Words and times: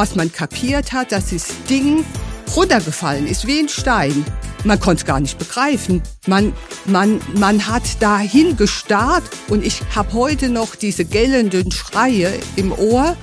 was 0.00 0.14
man 0.14 0.32
kapiert 0.32 0.94
hat, 0.94 1.12
dass 1.12 1.28
das 1.28 1.48
Ding 1.68 2.06
runtergefallen 2.56 3.26
ist 3.26 3.46
wie 3.46 3.58
ein 3.58 3.68
Stein. 3.68 4.24
Man 4.64 4.80
konnte 4.80 5.02
es 5.02 5.04
gar 5.04 5.20
nicht 5.20 5.38
begreifen. 5.38 6.00
Man, 6.26 6.54
man, 6.86 7.20
man 7.34 7.66
hat 7.66 7.82
dahin 8.00 8.56
gestarrt 8.56 9.24
und 9.48 9.62
ich 9.62 9.82
habe 9.94 10.14
heute 10.14 10.48
noch 10.48 10.74
diese 10.74 11.04
gellenden 11.04 11.70
Schreie 11.70 12.32
im 12.56 12.72
Ohr. 12.72 13.14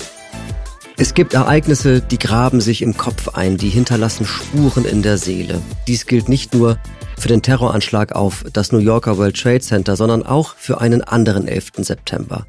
Es 0.97 1.15
gibt 1.15 1.33
Ereignisse, 1.33 1.99
die 1.99 2.19
graben 2.19 2.61
sich 2.61 2.83
im 2.83 2.95
Kopf 2.95 3.29
ein, 3.29 3.57
die 3.57 3.69
hinterlassen 3.69 4.27
Spuren 4.27 4.85
in 4.85 5.01
der 5.01 5.17
Seele. 5.17 5.63
Dies 5.87 6.05
gilt 6.05 6.29
nicht 6.29 6.53
nur 6.53 6.77
für 7.17 7.27
den 7.27 7.41
Terroranschlag 7.41 8.11
auf 8.11 8.45
das 8.53 8.71
New 8.71 8.77
Yorker 8.77 9.17
World 9.17 9.35
Trade 9.35 9.61
Center, 9.61 9.95
sondern 9.95 10.21
auch 10.21 10.53
für 10.55 10.79
einen 10.79 11.01
anderen 11.01 11.47
11. 11.47 11.71
September. 11.77 12.45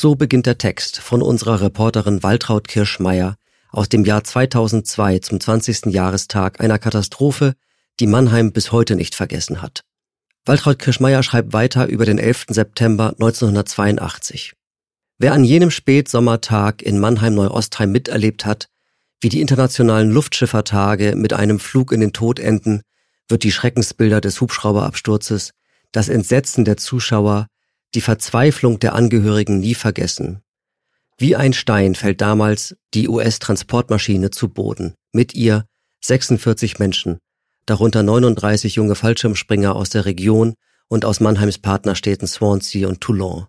So 0.00 0.14
beginnt 0.14 0.46
der 0.46 0.58
Text 0.58 1.00
von 1.00 1.22
unserer 1.22 1.60
Reporterin 1.60 2.22
Waltraud 2.22 2.68
Kirschmeier 2.68 3.34
aus 3.72 3.88
dem 3.88 4.04
Jahr 4.04 4.22
2002 4.22 5.18
zum 5.18 5.40
20. 5.40 5.86
Jahrestag 5.86 6.60
einer 6.60 6.78
Katastrophe, 6.78 7.54
die 7.98 8.06
Mannheim 8.06 8.52
bis 8.52 8.70
heute 8.70 8.94
nicht 8.94 9.16
vergessen 9.16 9.60
hat. 9.60 9.82
Waltraud 10.44 10.78
Kirschmeier 10.78 11.24
schreibt 11.24 11.52
weiter 11.52 11.88
über 11.88 12.04
den 12.04 12.18
11. 12.18 12.46
September 12.50 13.08
1982. 13.08 14.52
Wer 15.18 15.32
an 15.32 15.42
jenem 15.42 15.72
Spätsommertag 15.72 16.80
in 16.80 17.00
Mannheim-Neuostheim 17.00 17.90
miterlebt 17.90 18.46
hat, 18.46 18.68
wie 19.20 19.30
die 19.30 19.40
internationalen 19.40 20.12
Luftschiffertage 20.12 21.16
mit 21.16 21.32
einem 21.32 21.58
Flug 21.58 21.90
in 21.90 21.98
den 21.98 22.12
Tod 22.12 22.38
enden, 22.38 22.82
wird 23.28 23.42
die 23.42 23.50
Schreckensbilder 23.50 24.20
des 24.20 24.40
Hubschrauberabsturzes, 24.40 25.54
das 25.90 26.08
Entsetzen 26.08 26.64
der 26.64 26.76
Zuschauer, 26.76 27.48
die 27.94 28.00
Verzweiflung 28.00 28.78
der 28.78 28.94
Angehörigen 28.94 29.60
nie 29.60 29.74
vergessen. 29.74 30.42
Wie 31.16 31.34
ein 31.34 31.52
Stein 31.52 31.94
fällt 31.94 32.20
damals 32.20 32.76
die 32.94 33.08
US-Transportmaschine 33.08 34.30
zu 34.30 34.48
Boden. 34.48 34.94
Mit 35.12 35.34
ihr 35.34 35.66
46 36.04 36.78
Menschen, 36.78 37.18
darunter 37.66 38.02
39 38.02 38.76
junge 38.76 38.94
Fallschirmspringer 38.94 39.74
aus 39.74 39.90
der 39.90 40.04
Region 40.04 40.54
und 40.88 41.04
aus 41.04 41.20
Mannheims 41.20 41.58
Partnerstädten 41.58 42.28
Swansea 42.28 42.88
und 42.88 43.00
Toulon. 43.00 43.46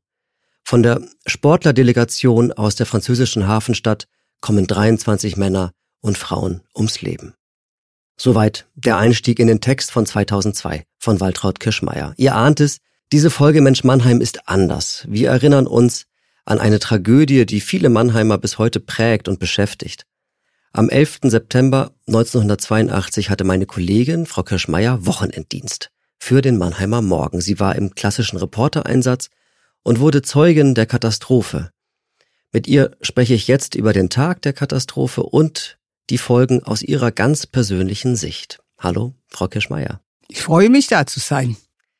Von 0.63 0.83
der 0.83 1.01
Sportlerdelegation 1.25 2.51
aus 2.51 2.75
der 2.75 2.85
französischen 2.85 3.47
Hafenstadt 3.47 4.07
kommen 4.41 4.67
23 4.67 5.37
Männer 5.37 5.71
und 6.01 6.17
Frauen 6.17 6.61
ums 6.75 7.01
Leben. 7.01 7.33
Soweit 8.17 8.67
der 8.75 8.97
Einstieg 8.97 9.39
in 9.39 9.47
den 9.47 9.61
Text 9.61 9.91
von 9.91 10.05
2002 10.05 10.83
von 10.97 11.19
Waltraud 11.19 11.59
Kirschmeier. 11.59 12.13
Ihr 12.17 12.35
ahnt 12.35 12.59
es, 12.59 12.79
diese 13.11 13.31
Folge 13.31 13.61
Mensch 13.61 13.83
Mannheim 13.83 14.21
ist 14.21 14.47
anders. 14.47 15.05
Wir 15.09 15.29
erinnern 15.29 15.65
uns 15.65 16.05
an 16.45 16.59
eine 16.59 16.79
Tragödie, 16.79 17.45
die 17.45 17.59
viele 17.59 17.89
Mannheimer 17.89 18.37
bis 18.37 18.57
heute 18.57 18.79
prägt 18.79 19.27
und 19.27 19.39
beschäftigt. 19.39 20.05
Am 20.73 20.89
11. 20.89 21.21
September 21.23 21.91
1982 22.07 23.31
hatte 23.31 23.43
meine 23.43 23.65
Kollegin, 23.65 24.27
Frau 24.27 24.43
Kirschmeier, 24.43 25.05
Wochenenddienst 25.05 25.89
für 26.19 26.41
den 26.41 26.57
Mannheimer 26.57 27.01
Morgen. 27.01 27.41
Sie 27.41 27.59
war 27.59 27.75
im 27.75 27.95
klassischen 27.95 28.37
Reportereinsatz 28.37 29.29
und 29.81 29.99
wurde 29.99 30.21
Zeugin 30.21 30.75
der 30.75 30.85
Katastrophe. 30.85 31.71
Mit 32.51 32.67
ihr 32.67 32.95
spreche 33.01 33.33
ich 33.33 33.47
jetzt 33.47 33.73
über 33.73 33.93
den 33.93 34.09
Tag 34.09 34.43
der 34.43 34.53
Katastrophe 34.53 35.23
und 35.23 35.79
die 36.11 36.17
Folgen 36.19 36.63
aus 36.63 36.83
ihrer 36.83 37.11
ganz 37.11 37.47
persönlichen 37.47 38.15
Sicht. 38.15 38.59
Hallo, 38.77 39.15
Frau 39.27 39.47
Kirschmeier. 39.47 40.01
Ich 40.27 40.41
freue 40.41 40.69
mich, 40.69 40.87
da 40.87 41.07
zu 41.07 41.19
sein. 41.19 41.57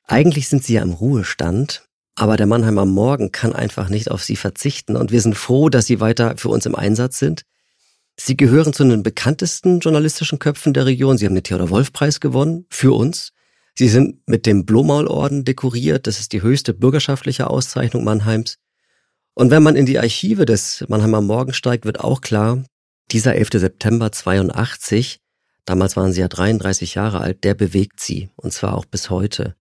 Eigentlich 0.10 0.50
sind 0.50 0.64
Sie 0.64 0.74
ja 0.74 0.82
im 0.82 0.94
Ruhestand, 0.94 1.84
aber 2.16 2.36
der 2.36 2.48
Mannheimer 2.48 2.88
Morgen 2.88 3.32
kann 3.32 3.54
einfach 3.54 3.90
nicht 3.90 4.10
auf 4.10 4.24
Sie 4.24 4.36
verzichten 4.36 4.96
und 4.96 5.12
wir 5.12 5.22
sind 5.22 5.38
froh, 5.38 5.70
dass 5.70 5.86
Sie 5.86 6.00
weiter 6.00 6.36
für 6.36 6.50
uns 6.50 6.66
im 6.66 6.74
Einsatz 6.74 7.20
sind. 7.20 7.44
Sie 8.20 8.36
gehören 8.36 8.74
zu 8.74 8.84
den 8.86 9.04
bekanntesten 9.04 9.82
journalistischen 9.82 10.40
Köpfen 10.40 10.74
der 10.74 10.88
Region. 10.88 11.20
Sie 11.20 11.28
haben 11.28 11.36
den 11.36 11.44
Theodor-Wolf-Preis 11.44 12.20
gewonnen 12.22 12.66
für 12.72 12.92
uns. 12.92 13.34
Sie 13.76 13.88
sind 13.88 14.28
mit 14.28 14.48
dem 14.48 14.66
Blomaul-Orden 14.66 15.46
dekoriert. 15.46 16.08
Das 16.08 16.20
ist 16.20 16.34
die 16.34 16.42
höchste 16.42 16.74
bürgerschaftliche 16.74 17.48
Auszeichnung 17.48 18.04
Mannheims. 18.04 18.58
Und 19.36 19.52
wenn 19.52 19.62
man 19.62 19.76
in 19.76 19.86
die 19.86 20.00
Archive 20.00 20.46
des 20.46 20.84
Mannheimer 20.88 21.22
Morgen 21.22 21.54
steigt, 21.54 21.86
wird 21.86 22.00
auch 22.00 22.22
klar, 22.22 22.64
dieser 23.12 23.36
11. 23.36 23.50
September 23.54 24.12
82, 24.12 25.20
damals 25.66 25.96
waren 25.96 26.14
Sie 26.14 26.22
ja 26.22 26.28
33 26.28 26.96
Jahre 26.96 27.22
alt, 27.22 27.44
der 27.44 27.54
bewegt 27.54 28.00
Sie. 28.00 28.32
Und 28.38 28.54
zwar 28.54 28.76
auch 28.76 28.86
bis 28.86 29.12
heute. 29.12 29.56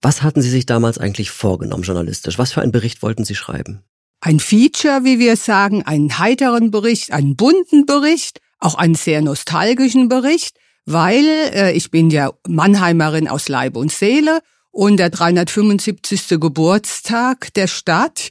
Was 0.00 0.22
hatten 0.22 0.42
Sie 0.42 0.50
sich 0.50 0.66
damals 0.66 0.98
eigentlich 0.98 1.30
vorgenommen 1.30 1.82
journalistisch? 1.82 2.38
Was 2.38 2.52
für 2.52 2.62
einen 2.62 2.72
Bericht 2.72 3.02
wollten 3.02 3.24
Sie 3.24 3.34
schreiben? 3.34 3.82
Ein 4.20 4.40
Feature, 4.40 5.04
wie 5.04 5.18
wir 5.18 5.36
sagen, 5.36 5.82
einen 5.82 6.18
heiteren 6.18 6.70
Bericht, 6.70 7.12
einen 7.12 7.36
bunten 7.36 7.86
Bericht, 7.86 8.40
auch 8.58 8.74
einen 8.74 8.94
sehr 8.94 9.22
nostalgischen 9.22 10.08
Bericht 10.08 10.56
weil 10.86 11.24
äh, 11.52 11.72
ich 11.72 11.90
bin 11.90 12.10
ja 12.10 12.32
Mannheimerin 12.48 13.28
aus 13.28 13.48
Leib 13.48 13.76
und 13.76 13.92
Seele 13.92 14.40
und 14.70 14.96
der 14.98 15.10
375. 15.10 16.40
Geburtstag 16.40 17.52
der 17.54 17.66
Stadt, 17.66 18.30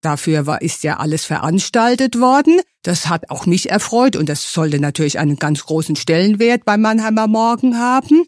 dafür 0.00 0.46
war, 0.46 0.62
ist 0.62 0.84
ja 0.84 0.98
alles 0.98 1.24
veranstaltet 1.24 2.20
worden. 2.20 2.60
Das 2.82 3.08
hat 3.08 3.30
auch 3.30 3.46
mich 3.46 3.68
erfreut 3.68 4.14
und 4.14 4.28
das 4.28 4.52
sollte 4.52 4.80
natürlich 4.80 5.18
einen 5.18 5.36
ganz 5.36 5.64
großen 5.64 5.96
Stellenwert 5.96 6.64
beim 6.64 6.80
Mannheimer 6.80 7.26
Morgen 7.26 7.78
haben. 7.78 8.24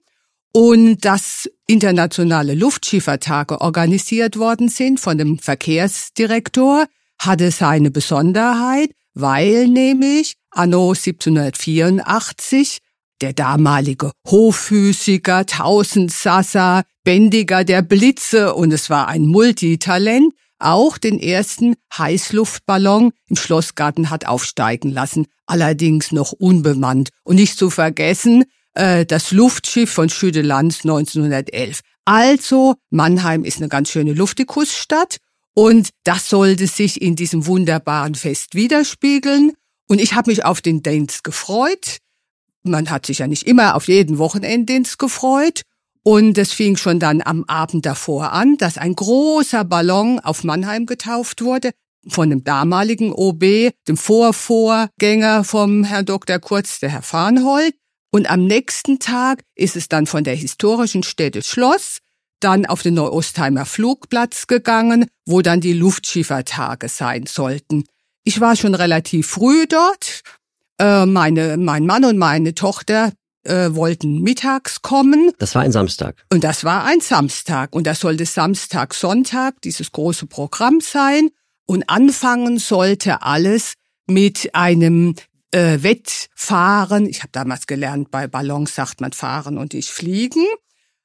Und 0.52 1.04
dass 1.04 1.48
internationale 1.66 2.54
Luftschiffertage 2.54 3.60
organisiert 3.60 4.36
worden 4.36 4.68
sind 4.68 4.98
von 4.98 5.16
dem 5.16 5.38
Verkehrsdirektor, 5.38 6.86
hatte 7.20 7.50
seine 7.52 7.90
Besonderheit, 7.90 8.90
weil 9.14 9.68
nämlich 9.68 10.34
anno 10.50 10.90
1784 10.90 12.78
der 13.20 13.32
damalige 13.32 14.12
Hofphysiker, 14.26 15.46
Tausendsasser, 15.46 16.82
Bändiger 17.04 17.64
der 17.64 17.82
Blitze 17.82 18.54
und 18.54 18.72
es 18.72 18.90
war 18.90 19.08
ein 19.08 19.26
Multitalent, 19.26 20.32
auch 20.58 20.98
den 20.98 21.18
ersten 21.18 21.74
Heißluftballon 21.96 23.12
im 23.28 23.36
Schlossgarten 23.36 24.10
hat 24.10 24.26
aufsteigen 24.26 24.90
lassen, 24.90 25.26
allerdings 25.46 26.12
noch 26.12 26.32
unbemannt. 26.32 27.08
Und 27.24 27.36
nicht 27.36 27.56
zu 27.56 27.70
vergessen, 27.70 28.44
äh, 28.80 29.06
das 29.06 29.30
Luftschiff 29.30 29.90
von 29.90 30.08
Schüdelands 30.08 30.84
1911. 30.84 31.80
Also, 32.04 32.76
Mannheim 32.90 33.44
ist 33.44 33.58
eine 33.58 33.68
ganz 33.68 33.90
schöne 33.90 34.14
Luftikusstadt 34.14 35.18
und 35.54 35.90
das 36.04 36.28
sollte 36.28 36.66
sich 36.66 37.00
in 37.00 37.16
diesem 37.16 37.46
wunderbaren 37.46 38.14
Fest 38.14 38.54
widerspiegeln. 38.54 39.52
Und 39.88 40.00
ich 40.00 40.14
habe 40.14 40.30
mich 40.30 40.44
auf 40.44 40.60
den 40.60 40.82
Dienst 40.82 41.24
gefreut 41.24 42.00
man 42.62 42.90
hat 42.90 43.06
sich 43.06 43.18
ja 43.18 43.26
nicht 43.26 43.46
immer 43.46 43.74
auf 43.74 43.88
jeden 43.88 44.18
Wochenenddienst 44.18 44.98
gefreut. 44.98 45.62
Und 46.02 46.38
es 46.38 46.52
fing 46.52 46.76
schon 46.76 46.98
dann 46.98 47.20
am 47.22 47.44
Abend 47.44 47.84
davor 47.84 48.32
an, 48.32 48.56
dass 48.56 48.78
ein 48.78 48.94
großer 48.94 49.64
Ballon 49.64 50.18
auf 50.18 50.44
Mannheim 50.44 50.86
getauft 50.86 51.42
wurde 51.42 51.72
von 52.08 52.30
dem 52.30 52.42
damaligen 52.42 53.12
OB, 53.12 53.72
dem 53.86 53.96
Vorvorgänger 53.98 55.44
vom 55.44 55.84
Herrn 55.84 56.06
Dr. 56.06 56.38
Kurz, 56.38 56.80
der 56.80 56.88
Herr 56.88 57.02
Farnhold. 57.02 57.74
Und 58.10 58.28
am 58.28 58.44
nächsten 58.44 58.98
Tag 58.98 59.42
ist 59.54 59.76
es 59.76 59.88
dann 59.88 60.06
von 60.06 60.24
der 60.24 60.34
historischen 60.34 61.02
Stätte 61.02 61.42
Schloss 61.42 61.98
dann 62.40 62.66
auf 62.66 62.82
den 62.82 62.94
Neuostheimer 62.94 63.66
Flugplatz 63.66 64.46
gegangen, 64.46 65.06
wo 65.26 65.42
dann 65.42 65.60
die 65.60 65.74
Luftschiffertage 65.74 66.88
sein 66.88 67.26
sollten. 67.26 67.84
Ich 68.24 68.40
war 68.40 68.56
schon 68.56 68.74
relativ 68.74 69.28
früh 69.28 69.66
dort, 69.66 70.22
äh, 70.78 71.06
meine, 71.06 71.56
mein 71.58 71.86
Mann 71.86 72.04
und 72.04 72.16
meine 72.18 72.54
Tochter 72.54 73.12
äh, 73.44 73.68
wollten 73.70 74.20
mittags 74.22 74.82
kommen. 74.82 75.32
Das 75.38 75.54
war 75.54 75.62
ein 75.62 75.72
Samstag. 75.72 76.16
Und 76.30 76.44
das 76.44 76.64
war 76.64 76.84
ein 76.84 77.00
Samstag. 77.00 77.74
Und 77.74 77.86
das 77.86 78.00
sollte 78.00 78.26
Samstag, 78.26 78.94
Sonntag, 78.94 79.60
dieses 79.62 79.92
große 79.92 80.26
Programm 80.26 80.80
sein. 80.80 81.30
Und 81.66 81.88
anfangen 81.88 82.58
sollte 82.58 83.22
alles 83.22 83.74
mit 84.06 84.54
einem 84.54 85.14
äh, 85.52 85.82
Wettfahren. 85.82 87.06
Ich 87.06 87.20
habe 87.20 87.32
damals 87.32 87.66
gelernt, 87.66 88.10
bei 88.10 88.26
Ballons 88.26 88.74
sagt 88.74 89.00
man 89.00 89.12
fahren 89.12 89.58
und 89.58 89.74
ich 89.74 89.90
fliegen 89.90 90.44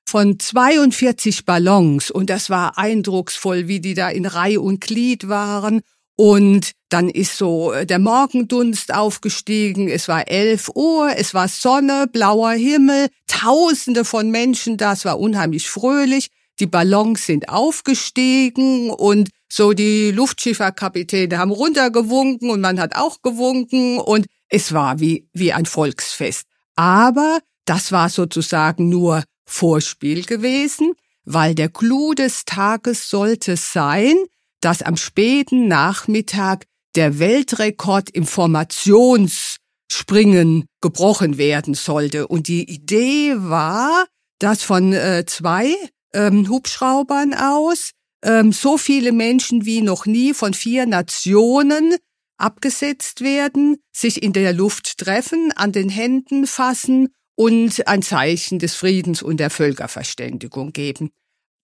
von 0.07 0.39
42 0.39 1.45
Ballons 1.45 2.11
und 2.11 2.29
das 2.29 2.49
war 2.49 2.77
eindrucksvoll, 2.77 3.67
wie 3.67 3.79
die 3.79 3.95
da 3.95 4.09
in 4.09 4.25
Reihe 4.25 4.61
und 4.61 4.81
Glied 4.81 5.27
waren 5.27 5.81
und 6.15 6.71
dann 6.89 7.09
ist 7.09 7.37
so 7.37 7.73
äh, 7.73 7.85
der 7.85 7.99
Morgendunst 7.99 8.93
aufgestiegen. 8.93 9.89
Es 9.89 10.07
war 10.07 10.27
elf 10.29 10.69
Uhr, 10.73 11.11
es 11.17 11.33
war 11.33 11.47
Sonne, 11.47 12.07
blauer 12.11 12.51
Himmel, 12.51 13.09
Tausende 13.27 14.05
von 14.05 14.31
Menschen 14.31 14.77
da. 14.77 14.93
Es 14.93 15.03
war 15.03 15.19
unheimlich 15.19 15.69
fröhlich. 15.69 16.29
Die 16.61 16.67
Ballons 16.67 17.25
sind 17.25 17.49
aufgestiegen 17.49 18.89
und 18.89 19.29
so 19.51 19.73
die 19.73 20.11
Luftschifferkapitäne 20.11 21.37
haben 21.37 21.51
runtergewunken 21.51 22.49
und 22.49 22.61
man 22.61 22.79
hat 22.79 22.95
auch 22.95 23.21
gewunken 23.21 23.99
und 23.99 24.25
es 24.49 24.73
war 24.73 24.99
wie, 24.99 25.27
wie 25.33 25.53
ein 25.53 25.65
Volksfest. 25.65 26.47
Aber 26.75 27.39
das 27.65 27.91
war 27.91 28.09
sozusagen 28.09 28.89
nur 28.89 29.23
Vorspiel 29.45 30.25
gewesen, 30.25 30.93
weil 31.23 31.55
der 31.55 31.69
Clou 31.69 32.13
des 32.13 32.45
Tages 32.45 33.09
sollte 33.09 33.57
sein, 33.57 34.15
dass 34.61 34.81
am 34.81 34.97
späten 34.97 35.67
Nachmittag 35.67 36.65
der 36.95 37.19
Weltrekord 37.19 38.09
im 38.11 38.25
Formationsspringen 38.25 40.65
gebrochen 40.81 41.37
werden 41.37 41.73
sollte. 41.73 42.27
Und 42.27 42.47
die 42.47 42.69
Idee 42.69 43.35
war, 43.37 44.05
dass 44.39 44.63
von 44.63 44.93
äh, 44.93 45.25
zwei 45.25 45.75
ähm, 46.13 46.49
Hubschraubern 46.49 47.33
aus 47.33 47.91
ähm, 48.23 48.51
so 48.51 48.77
viele 48.77 49.11
Menschen 49.11 49.65
wie 49.65 49.81
noch 49.81 50.05
nie 50.05 50.33
von 50.33 50.53
vier 50.53 50.85
Nationen 50.85 51.95
abgesetzt 52.37 53.21
werden, 53.21 53.77
sich 53.91 54.23
in 54.23 54.33
der 54.33 54.53
Luft 54.53 54.97
treffen, 54.97 55.51
an 55.55 55.71
den 55.71 55.89
Händen 55.89 56.47
fassen 56.47 57.09
und 57.35 57.87
ein 57.87 58.01
Zeichen 58.01 58.59
des 58.59 58.75
Friedens 58.75 59.21
und 59.21 59.37
der 59.37 59.49
Völkerverständigung 59.49 60.71
geben. 60.71 61.11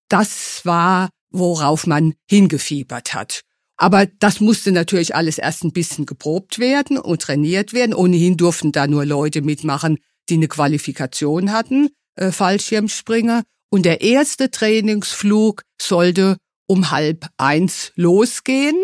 Das 0.09 0.65
war, 0.65 1.09
worauf 1.29 1.87
man 1.87 2.13
hingefiebert 2.29 3.13
hat. 3.13 3.41
Aber 3.77 4.05
das 4.05 4.41
musste 4.41 4.71
natürlich 4.71 5.15
alles 5.15 5.37
erst 5.37 5.63
ein 5.63 5.71
bisschen 5.71 6.05
geprobt 6.05 6.59
werden 6.59 6.97
und 6.99 7.21
trainiert 7.21 7.73
werden. 7.73 7.95
Ohnehin 7.95 8.37
durften 8.37 8.71
da 8.71 8.85
nur 8.85 9.05
Leute 9.05 9.41
mitmachen, 9.41 9.97
die 10.29 10.35
eine 10.35 10.47
Qualifikation 10.47 11.51
hatten, 11.51 11.89
äh, 12.15 12.31
Fallschirmspringer. 12.31 13.43
Und 13.71 13.85
der 13.85 14.01
erste 14.01 14.51
Trainingsflug 14.51 15.63
sollte 15.81 16.37
um 16.67 16.91
halb 16.91 17.27
eins 17.37 17.91
losgehen. 17.95 18.75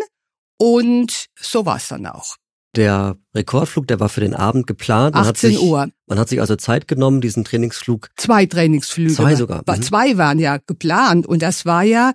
Und 0.58 1.26
so 1.40 1.64
war 1.64 1.76
es 1.76 1.88
dann 1.88 2.06
auch. 2.06 2.36
Der 2.76 3.16
Rekordflug, 3.34 3.86
der 3.86 3.98
war 3.98 4.08
für 4.08 4.20
den 4.20 4.34
Abend 4.34 4.66
geplant. 4.66 5.14
Man 5.14 5.26
18 5.26 5.50
sich, 5.50 5.60
Uhr. 5.60 5.88
Man 6.06 6.18
hat 6.18 6.28
sich 6.28 6.40
also 6.40 6.56
Zeit 6.56 6.86
genommen, 6.86 7.20
diesen 7.20 7.44
Trainingsflug. 7.44 8.10
Zwei 8.16 8.46
Trainingsflüge. 8.46 9.14
Zwei 9.14 9.36
sogar. 9.36 9.62
Mhm. 9.66 9.82
Zwei 9.82 10.18
waren 10.18 10.38
ja 10.38 10.58
geplant. 10.58 11.26
Und 11.26 11.42
das 11.42 11.64
war 11.64 11.82
ja 11.82 12.12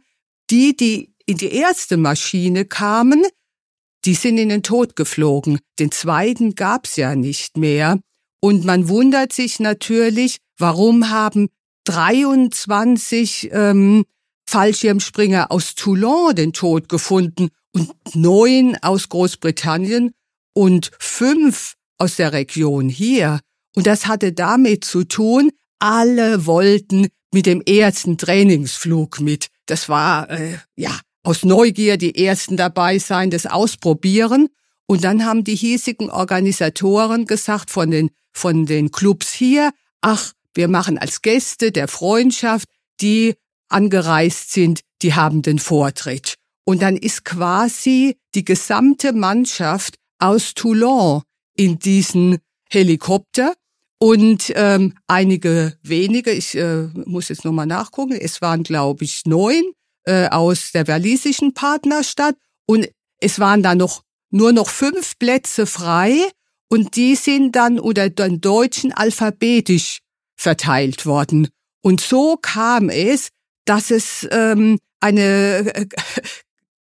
die, 0.51 0.75
die 0.75 1.13
in 1.25 1.37
die 1.37 1.53
erste 1.53 1.97
Maschine 1.97 2.65
kamen, 2.65 3.23
die 4.05 4.13
sind 4.13 4.37
in 4.37 4.49
den 4.49 4.63
Tod 4.63 4.95
geflogen. 4.95 5.59
Den 5.79 5.91
zweiten 5.91 6.55
gab's 6.55 6.97
ja 6.97 7.15
nicht 7.15 7.57
mehr. 7.57 7.99
Und 8.41 8.65
man 8.65 8.89
wundert 8.89 9.31
sich 9.31 9.59
natürlich, 9.59 10.37
warum 10.57 11.09
haben 11.09 11.47
23 11.85 13.49
ähm, 13.53 14.05
Fallschirmspringer 14.45 15.51
aus 15.51 15.75
Toulon 15.75 16.35
den 16.35 16.53
Tod 16.53 16.89
gefunden 16.89 17.49
und 17.73 17.91
neun 18.15 18.77
aus 18.81 19.09
Großbritannien 19.09 20.13
und 20.53 20.91
fünf 20.99 21.75
aus 21.97 22.15
der 22.15 22.33
Region 22.33 22.89
hier. 22.89 23.39
Und 23.75 23.87
das 23.87 24.07
hatte 24.07 24.33
damit 24.33 24.85
zu 24.85 25.03
tun, 25.03 25.51
alle 25.79 26.45
wollten 26.45 27.07
mit 27.33 27.45
dem 27.45 27.61
ersten 27.61 28.17
Trainingsflug 28.17 29.19
mit. 29.19 29.47
Das 29.65 29.89
war, 29.89 30.29
äh, 30.29 30.57
ja, 30.75 30.99
aus 31.23 31.43
Neugier 31.43 31.97
die 31.97 32.23
ersten 32.23 32.57
dabei 32.57 32.99
sein, 32.99 33.31
das 33.31 33.45
ausprobieren. 33.45 34.49
Und 34.85 35.03
dann 35.03 35.25
haben 35.25 35.43
die 35.43 35.55
hiesigen 35.55 36.09
Organisatoren 36.09 37.25
gesagt 37.25 37.71
von 37.71 37.89
den, 37.89 38.11
von 38.31 38.65
den 38.65 38.91
Clubs 38.91 39.33
hier, 39.33 39.71
ach, 40.01 40.33
wir 40.53 40.67
machen 40.67 40.97
als 40.97 41.21
Gäste 41.21 41.71
der 41.71 41.87
Freundschaft, 41.87 42.67
die 43.01 43.35
angereist 43.69 44.51
sind, 44.51 44.81
die 45.01 45.15
haben 45.15 45.41
den 45.41 45.57
Vortritt. 45.57 46.35
Und 46.65 46.81
dann 46.81 46.95
ist 46.95 47.25
quasi 47.25 48.17
die 48.35 48.45
gesamte 48.45 49.13
Mannschaft 49.13 49.95
aus 50.19 50.53
Toulon 50.53 51.23
in 51.55 51.79
diesen 51.79 52.37
Helikopter. 52.69 53.53
Und 53.99 54.51
ähm, 54.55 54.95
einige 55.07 55.77
wenige, 55.81 56.31
ich 56.31 56.55
äh, 56.55 56.87
muss 57.05 57.29
jetzt 57.29 57.45
nochmal 57.45 57.67
nachgucken, 57.67 58.13
es 58.13 58.41
waren 58.41 58.63
glaube 58.63 59.05
ich 59.05 59.21
neun 59.25 59.63
äh, 60.05 60.27
aus 60.27 60.71
der 60.73 60.87
walisischen 60.87 61.53
Partnerstadt. 61.53 62.35
Und 62.65 62.89
es 63.19 63.39
waren 63.39 63.63
da 63.63 63.75
noch 63.75 64.03
nur 64.29 64.51
noch 64.51 64.69
fünf 64.69 65.17
Plätze 65.19 65.65
frei. 65.65 66.17
Und 66.69 66.95
die 66.95 67.15
sind 67.15 67.55
dann 67.55 67.79
unter 67.79 68.09
den 68.09 68.41
Deutschen 68.41 68.91
alphabetisch 68.91 69.99
verteilt 70.35 71.05
worden. 71.05 71.47
Und 71.81 72.01
so 72.01 72.37
kam 72.41 72.89
es, 72.89 73.29
dass 73.65 73.91
es 73.91 74.27
ähm, 74.31 74.79
eine 74.99 75.75
äh, 75.75 75.85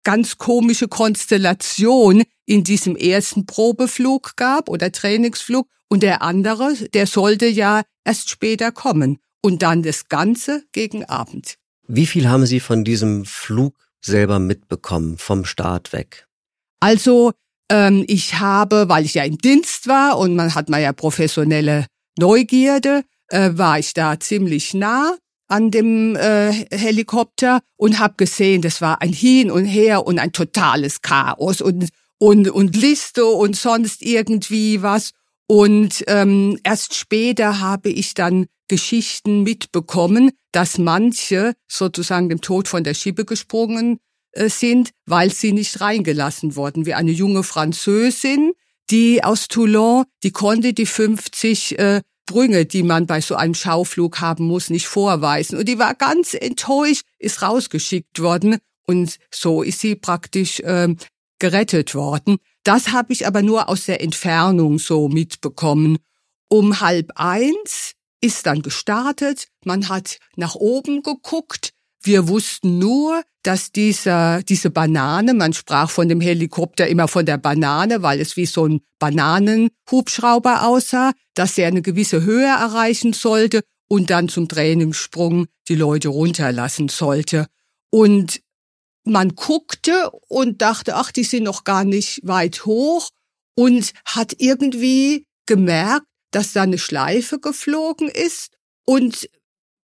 ganz 0.05 0.39
komische 0.39 0.89
Konstellation 0.89 2.23
in 2.47 2.65
diesem 2.65 2.97
ersten 2.97 3.47
Probeflug 3.47 4.37
gab 4.37 4.69
oder 4.69 4.93
Trainingsflug 4.93 5.69
und 5.89 6.03
der 6.03 6.23
andere, 6.23 6.75
der 6.95 7.07
sollte 7.07 7.47
ja 7.47 7.83
erst 8.05 8.31
später 8.31 8.73
kommen 8.73 9.19
und 9.43 9.63
dann 9.63 9.83
das 9.83 10.09
Ganze 10.09 10.65
gegen 10.73 11.05
Abend. 11.05 11.57
Wie 11.87 12.07
viel 12.07 12.29
haben 12.29 12.47
Sie 12.47 12.61
von 12.61 12.85
diesem 12.85 13.25
Flug 13.25 13.75
selber 14.01 14.39
mitbekommen, 14.39 15.19
vom 15.19 15.45
Start 15.45 15.93
weg? 15.93 16.27
Also 16.81 17.33
ähm, 17.71 18.05
ich 18.07 18.39
habe, 18.41 18.89
weil 18.89 19.05
ich 19.05 19.15
ja 19.15 19.25
im 19.25 19.39
Dienst 19.39 19.87
war 19.87 20.19
und 20.19 20.37
man 20.37 20.55
hat 20.55 20.69
mal 20.69 20.81
ja 20.81 20.93
professionelle 20.93 21.87
Neugierde, 22.19 23.05
äh, 23.29 23.51
war 23.55 23.79
ich 23.79 23.95
da 23.95 24.19
ziemlich 24.19 24.75
nah 24.75 25.17
an 25.51 25.71
dem 25.71 26.17
äh, 26.17 26.53
Helikopter 26.71 27.61
und 27.77 27.99
habe 27.99 28.15
gesehen, 28.17 28.63
das 28.63 28.81
war 28.81 29.03
ein 29.03 29.13
Hin 29.13 29.51
und 29.51 29.65
Her 29.65 30.07
und 30.07 30.19
ein 30.19 30.33
totales 30.33 31.03
Chaos 31.03 31.61
und 31.61 31.89
und 32.19 32.51
und 32.51 32.77
Liste 32.77 33.25
und 33.25 33.57
sonst 33.57 34.03
irgendwie 34.03 34.83
was. 34.83 35.11
Und 35.47 36.05
ähm, 36.07 36.59
erst 36.63 36.95
später 36.95 37.61
habe 37.61 37.89
ich 37.89 38.15
dann 38.15 38.47
Geschichten 38.69 39.43
mitbekommen, 39.43 40.31
dass 40.53 40.79
manche 40.79 41.55
sozusagen 41.67 42.29
dem 42.29 42.41
Tod 42.41 42.69
von 42.69 42.85
der 42.85 42.95
Schippe 42.95 43.25
gesprungen 43.25 43.99
äh, 44.33 44.49
sind, 44.49 44.91
weil 45.07 45.33
sie 45.33 45.53
nicht 45.53 45.81
reingelassen 45.81 46.55
wurden. 46.55 46.87
Wie 46.87 46.95
eine 46.95 47.11
junge 47.11 47.43
Französin, 47.43 48.53
die 48.91 49.25
aus 49.25 49.49
Toulon, 49.49 50.05
die 50.23 50.31
konnte 50.31 50.73
die 50.73 50.87
50 50.87 51.79
äh, 51.81 52.01
Sprünge, 52.31 52.65
die 52.65 52.85
man 52.85 53.09
bei 53.09 53.21
so 53.21 53.35
einem 53.35 53.55
Schauflug 53.55 54.21
haben 54.21 54.47
muss, 54.47 54.71
nicht 54.71 54.87
vorweisen. 54.87 55.59
Und 55.59 55.67
die 55.67 55.81
war 55.81 55.97
ganz 55.97 56.35
enttäuscht, 56.35 57.03
ist 57.19 57.43
rausgeschickt 57.43 58.23
worden 58.23 58.59
und 58.87 59.19
so 59.33 59.65
ist 59.65 59.81
sie 59.81 59.97
praktisch 59.97 60.61
äh, 60.61 60.95
gerettet 61.41 61.97
worden. 61.97 62.37
Das 62.63 62.93
habe 62.93 63.13
ich 63.13 63.27
aber 63.27 63.43
nur 63.43 63.69
aus 63.69 63.87
der 63.87 64.01
Entfernung 64.01 64.79
so 64.79 65.09
mitbekommen. 65.09 65.99
Um 66.49 66.79
halb 66.79 67.11
eins 67.17 67.95
ist 68.21 68.47
dann 68.47 68.63
gestartet, 68.63 69.49
man 69.65 69.89
hat 69.89 70.19
nach 70.37 70.55
oben 70.55 71.03
geguckt, 71.03 71.73
wir 72.01 72.29
wussten 72.29 72.79
nur, 72.79 73.25
dass 73.43 73.73
dieser, 73.73 74.43
diese 74.43 74.71
Banane, 74.71 75.35
man 75.35 75.53
sprach 75.53 75.91
von 75.91 76.09
dem 76.09 76.21
Helikopter 76.21 76.87
immer 76.87 77.09
von 77.09 77.25
der 77.25 77.39
Banane, 77.39 78.03
weil 78.03 78.21
es 78.21 78.37
wie 78.37 78.47
so 78.47 78.67
ein 78.67 78.81
Bananenhubschrauber 78.99 80.67
aussah, 80.67 81.13
dass 81.35 81.57
er 81.57 81.69
eine 81.69 81.83
gewisse 81.83 82.23
Höhe 82.23 82.47
erreichen 82.47 83.13
sollte 83.13 83.63
und 83.89 84.11
dann 84.11 84.29
zum 84.29 84.49
Trainingssprung 84.49 85.47
die 85.69 85.75
Leute 85.75 86.09
runterlassen 86.09 86.89
sollte. 86.89 87.47
Und 87.91 88.41
man 89.05 89.35
guckte 89.35 90.11
und 90.29 90.61
dachte, 90.61 90.97
ach, 90.97 91.11
die 91.11 91.25
sind 91.25 91.45
noch 91.45 91.65
gar 91.65 91.85
nicht 91.85 92.21
weit 92.23 92.67
hoch 92.67 93.09
und 93.55 93.93
hat 94.05 94.35
irgendwie 94.39 95.27
gemerkt, 95.47 96.07
dass 96.31 96.53
da 96.53 96.63
eine 96.63 96.79
Schleife 96.79 97.41
geflogen 97.41 98.09
ist 98.09 98.51
und 98.85 99.29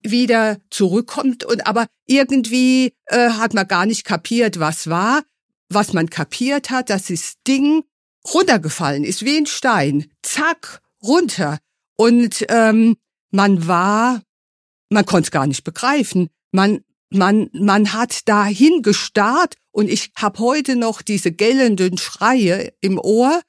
wieder 0.03 0.57
zurückkommt 0.69 1.43
und 1.43 1.67
aber 1.67 1.87
irgendwie 2.05 2.93
äh, 3.05 3.29
hat 3.31 3.53
man 3.53 3.67
gar 3.67 3.85
nicht 3.85 4.03
kapiert, 4.03 4.59
was 4.59 4.87
war. 4.87 5.23
Was 5.69 5.93
man 5.93 6.09
kapiert 6.09 6.69
hat, 6.69 6.89
dass 6.89 7.07
das 7.07 7.35
Ding 7.47 7.83
runtergefallen 8.33 9.03
ist 9.03 9.23
wie 9.23 9.37
ein 9.37 9.45
Stein, 9.45 10.11
zack 10.21 10.81
runter 11.01 11.59
und 11.95 12.45
ähm, 12.49 12.97
man 13.31 13.67
war, 13.67 14.21
man 14.89 15.05
konnte 15.05 15.27
es 15.27 15.31
gar 15.31 15.47
nicht 15.47 15.63
begreifen. 15.63 16.29
Man 16.51 16.83
man 17.09 17.49
man 17.53 17.93
hat 17.93 18.27
dahin 18.27 18.81
gestarrt 18.81 19.55
und 19.71 19.89
ich 19.89 20.11
habe 20.15 20.39
heute 20.39 20.75
noch 20.75 21.01
diese 21.01 21.31
gellenden 21.31 21.97
Schreie 21.97 22.73
im 22.81 22.99
Ohr 22.99 23.41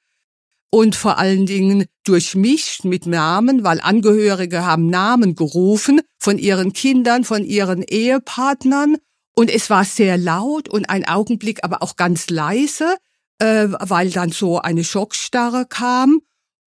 und 0.73 0.95
vor 0.95 1.19
allen 1.19 1.45
Dingen 1.45 1.85
durchmischt 2.03 2.83
mit 2.83 3.05
Namen, 3.05 3.63
weil 3.63 3.79
Angehörige 3.79 4.65
haben 4.65 4.87
Namen 4.89 5.35
gerufen 5.35 6.01
von 6.17 6.39
ihren 6.39 6.73
Kindern, 6.73 7.25
von 7.25 7.45
ihren 7.45 7.83
Ehepartnern 7.83 8.97
und 9.35 9.51
es 9.51 9.69
war 9.69 9.85
sehr 9.85 10.17
laut 10.17 10.67
und 10.67 10.89
ein 10.89 11.07
Augenblick 11.07 11.63
aber 11.63 11.83
auch 11.83 11.95
ganz 11.95 12.31
leise, 12.31 12.97
äh, 13.37 13.67
weil 13.69 14.09
dann 14.09 14.31
so 14.31 14.61
eine 14.61 14.83
Schockstarre 14.83 15.67
kam. 15.67 16.21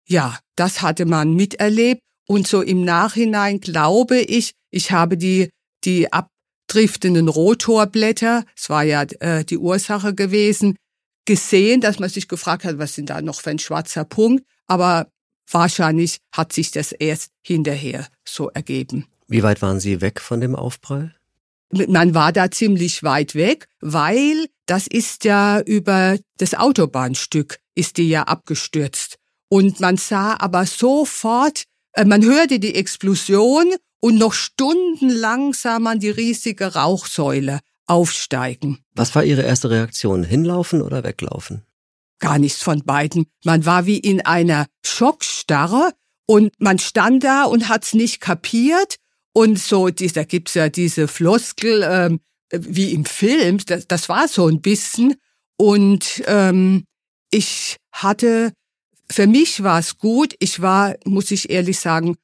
Ja, 0.09 0.39
das 0.57 0.81
hatte 0.81 1.05
man 1.05 1.35
miterlebt 1.35 2.01
und 2.27 2.49
so 2.49 2.63
im 2.63 2.87
Nachhinein 2.87 3.61
glaube 3.61 4.19
ich, 4.19 4.53
ich 4.71 4.93
habe 4.93 5.19
die 5.19 5.51
die 5.85 6.11
abdriftenden 6.11 7.29
Rotorblätter, 7.29 8.47
es 8.57 8.71
war 8.71 8.83
ja 8.83 9.03
äh, 9.21 9.45
die 9.45 9.59
Ursache 9.59 10.15
gewesen, 10.15 10.77
gesehen, 11.31 11.81
dass 11.81 12.01
man 12.01 12.09
sich 12.09 12.27
gefragt 12.27 12.65
hat, 12.65 12.79
was 12.79 12.95
sind 12.95 13.09
da 13.09 13.23
noch 13.23 13.41
für 13.41 13.51
ein 13.51 13.61
schwarzer 13.61 14.05
Punkt, 14.05 14.45
aber 14.67 15.07
wahrscheinlich 15.49 16.19
hat 16.33 16.53
sich 16.53 16.73
das 16.73 16.91
erst 16.91 17.31
hinterher 17.41 18.09
so 18.25 18.51
ergeben. 18.51 19.07
Wie 19.29 19.45
weit 19.45 19.63
waren 19.63 19.79
Sie 19.79 20.01
weg 20.01 20.21
von 20.21 20.41
dem 20.41 20.57
Aufprall? 20.57 21.15
Man 21.71 22.15
war 22.15 22.33
da 22.33 22.51
ziemlich 22.51 23.05
weit 23.05 23.37
weg, 23.37 23.69
weil 23.81 24.47
das 24.67 24.89
ist 24.89 25.23
ja 25.23 25.61
über 25.61 26.19
das 26.39 26.55
Autobahnstück 26.55 27.61
ist 27.77 27.99
die 27.99 28.09
ja 28.09 28.25
abgestürzt. 28.25 29.19
Und 29.49 29.79
man 29.79 29.99
sah 29.99 30.35
aber 30.41 30.67
sofort, 30.67 31.63
äh, 31.93 32.05
man 32.05 32.25
hörte 32.25 32.59
die 32.59 32.75
Explosion 32.75 33.73
und 34.01 34.19
noch 34.19 34.33
stundenlang 34.33 35.55
sah 35.55 35.79
man 35.79 36.01
die 36.01 36.11
riesige 36.11 36.75
Rauchsäule 36.75 37.61
aufsteigen. 37.87 38.79
Was 38.95 39.15
war 39.15 39.25
Ihre 39.25 39.43
erste 39.43 39.71
Reaktion? 39.71 40.25
Hinlaufen 40.25 40.83
oder 40.83 41.03
weglaufen? 41.05 41.63
Gar 42.19 42.39
nichts 42.39 42.63
von 42.63 42.85
beiden. 42.85 43.27
Man 43.45 43.65
war 43.67 43.87
wie 43.87 43.99
in 43.99 44.21
einer 44.21 44.67
Schockstarre 44.85 45.93
und 46.27 46.53
man 46.59 46.79
stand 46.79 47.25
da 47.25 47.45
und 47.45 47.69
hat's 47.69 47.95
nicht 47.95 48.21
kapiert. 48.21 48.97
Und 49.33 49.59
so, 49.59 49.89
da 49.89 50.25
gibt's 50.25 50.55
ja 50.55 50.69
diese 50.69 51.09
Floskel, 51.09 51.83
ähm, 51.85 52.21
wie 52.53 52.93
im 52.93 53.05
Film, 53.05 53.59
das, 53.65 53.87
das 53.87 54.09
war 54.09 54.29
so 54.29 54.49
ein 54.49 54.61
bisschen. 54.61 55.15
Und 55.57 56.23
ähm, 56.27 56.85
ich 57.31 57.77
hatte, 57.93 58.53
für 59.11 59.27
mich 59.27 59.63
war 59.63 59.79
es 59.79 59.99
gut, 59.99 60.35
ich 60.41 60.61
war, 60.61 60.97
muss 61.05 61.31
ich 61.31 61.51
ehrlich 61.51 61.79
sagen, 61.79 62.17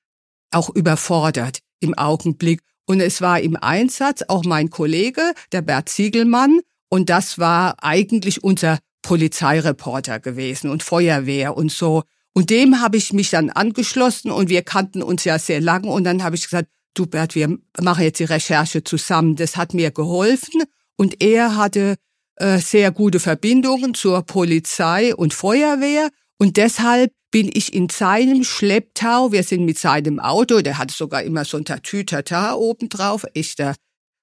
auch 0.51 0.71
überfordert 0.71 1.61
im 1.81 1.95
Augenblick. 1.95 2.63
Und 2.87 3.01
es 3.01 3.21
war 3.21 3.41
im 3.41 3.57
Einsatz 3.57 4.23
auch 4.29 4.45
mein 4.45 4.71
Kollege, 4.71 5.35
der 5.53 5.63
Bert 5.63 5.89
Ziegelmann, 5.89 6.61
und 6.89 7.11
das 7.11 7.39
war 7.39 7.83
eigentlich 7.83 8.45
unser 8.45 8.79
Polizeireporter 9.03 10.21
gewesen 10.21 10.71
und 10.71 10.83
Feuerwehr 10.83 11.57
und 11.57 11.71
so. 11.71 12.05
Und 12.33 12.51
dem 12.51 12.81
habe 12.81 12.97
ich 12.97 13.13
mich 13.13 13.31
dann 13.31 13.51
angeschlossen 13.51 14.31
und 14.31 14.49
wir 14.49 14.63
kannten 14.63 15.03
uns 15.03 15.25
ja 15.25 15.39
sehr 15.39 15.61
lange 15.61 15.89
und 15.89 16.05
dann 16.05 16.23
habe 16.23 16.37
ich 16.37 16.45
gesagt, 16.45 16.69
du 16.95 17.07
Bert, 17.07 17.35
wir 17.35 17.59
machen 17.81 18.05
jetzt 18.05 18.19
die 18.19 18.25
Recherche 18.25 18.85
zusammen. 18.85 19.37
Das 19.37 19.57
hat 19.57 19.75
mir 19.75 19.91
geholfen 19.91 20.63
und 20.97 21.23
er 21.23 21.57
hatte 21.57 21.97
äh, 22.37 22.59
sehr 22.59 22.91
gute 22.91 23.21
Verbindungen 23.21 23.95
zur 23.95 24.23
Polizei 24.23 25.15
und 25.15 25.35
Feuerwehr 25.35 26.11
und 26.39 26.57
deshalb 26.57 27.13
bin 27.31 27.51
ich 27.53 27.75
in 27.75 27.89
seinem 27.89 28.45
Schlepptau, 28.45 29.33
wir 29.33 29.43
sind 29.43 29.65
mit 29.65 29.79
seinem 29.79 30.21
Auto, 30.21 30.61
der 30.61 30.79
hat 30.79 30.91
sogar 30.91 31.23
immer 31.23 31.45
so 31.45 31.57
ein 31.57 31.65
Tatütata 31.65 32.55
obendrauf, 32.55 33.25
echter 33.35 33.75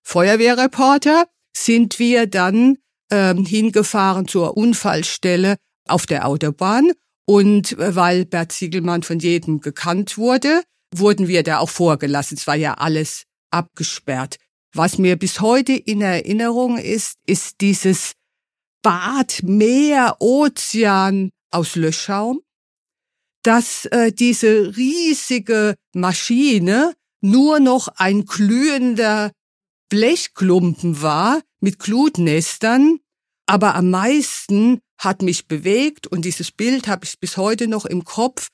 Feuerwehrreporter, 0.04 1.28
sind 1.56 2.00
wir 2.00 2.28
dann 2.28 2.78
ähm, 3.12 3.46
hingefahren 3.46 4.28
zur 4.28 4.58
Unfallstelle 4.58 5.58
auf 5.88 6.06
der 6.06 6.28
Autobahn 6.28 6.92
und 7.26 7.78
äh, 7.78 7.96
weil 7.96 8.26
Bert 8.26 8.52
Ziegelmann 8.52 9.04
von 9.04 9.20
jedem 9.20 9.60
gekannt 9.62 10.18
wurde, 10.18 10.64
wurden 10.96 11.28
wir 11.28 11.44
da 11.44 11.60
auch 11.60 11.70
vorgelassen. 11.70 12.38
Es 12.38 12.48
war 12.48 12.56
ja 12.56 12.76
alles 12.76 13.24
abgesperrt. 13.52 14.38
Was 14.74 14.98
mir 14.98 15.18
bis 15.18 15.40
heute 15.40 15.74
in 15.74 16.02
Erinnerung 16.02 16.78
ist, 16.78 17.18
ist 17.28 17.62
dieses 17.62 18.14
Bad, 18.82 19.42
Meer, 19.44 20.18
Ozean 20.20 21.30
aus 21.54 21.76
Löschschaum, 21.76 22.42
dass 23.44 23.86
äh, 23.86 24.12
diese 24.12 24.76
riesige 24.76 25.76
Maschine 25.94 26.94
nur 27.22 27.60
noch 27.60 27.88
ein 27.90 28.26
glühender 28.26 29.32
Blechklumpen 29.90 31.02
war 31.02 31.42
mit 31.60 31.80
Glutnestern, 31.80 33.00
aber 33.46 33.76
am 33.76 33.90
meisten 33.90 34.80
hat 34.98 35.22
mich 35.22 35.48
bewegt 35.48 36.08
und 36.08 36.26
dieses 36.26 36.52
Bild 36.52 36.88
habe 36.88 37.06
ich 37.06 37.20
bis 37.20 37.38
heute 37.38 37.68
noch 37.68 37.86
im 37.86 38.04
Kopf, 38.04 38.48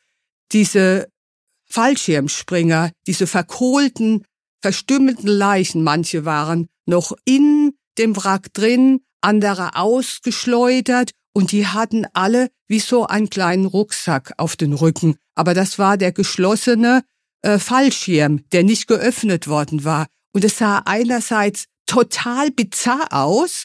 diese 0.52 1.08
Fallschirmspringer, 1.72 2.92
diese 3.06 3.28
verkohlten, 3.28 4.26
verstümmelten 4.62 5.30
Leichen, 5.30 5.84
manche 5.84 6.26
waren 6.26 6.68
noch 6.86 7.14
in 7.26 7.74
dem 7.98 8.16
Wrack 8.16 8.52
drin, 8.54 9.02
andere 9.22 9.76
ausgeschleudert 9.76 11.12
und 11.34 11.52
die 11.52 11.68
hatten 11.68 12.06
alle 12.14 12.50
wie 12.68 12.80
so 12.80 13.06
einen 13.06 13.30
kleinen 13.30 13.66
Rucksack 13.66 14.34
auf 14.38 14.56
den 14.56 14.74
Rücken. 14.74 15.16
Aber 15.36 15.54
das 15.54 15.80
war 15.80 15.98
der 15.98 16.12
geschlossene 16.12 17.04
äh, 17.42 17.60
Fallschirm, 17.60 18.44
der 18.52 18.64
nicht 18.64 18.88
geöffnet 18.88 19.48
worden 19.48 19.84
war. 19.84 20.08
Und 20.34 20.44
es 20.44 20.58
sah 20.58 20.84
einerseits 20.86 21.66
total 21.86 22.52
bizarr 22.52 23.08
aus 23.12 23.64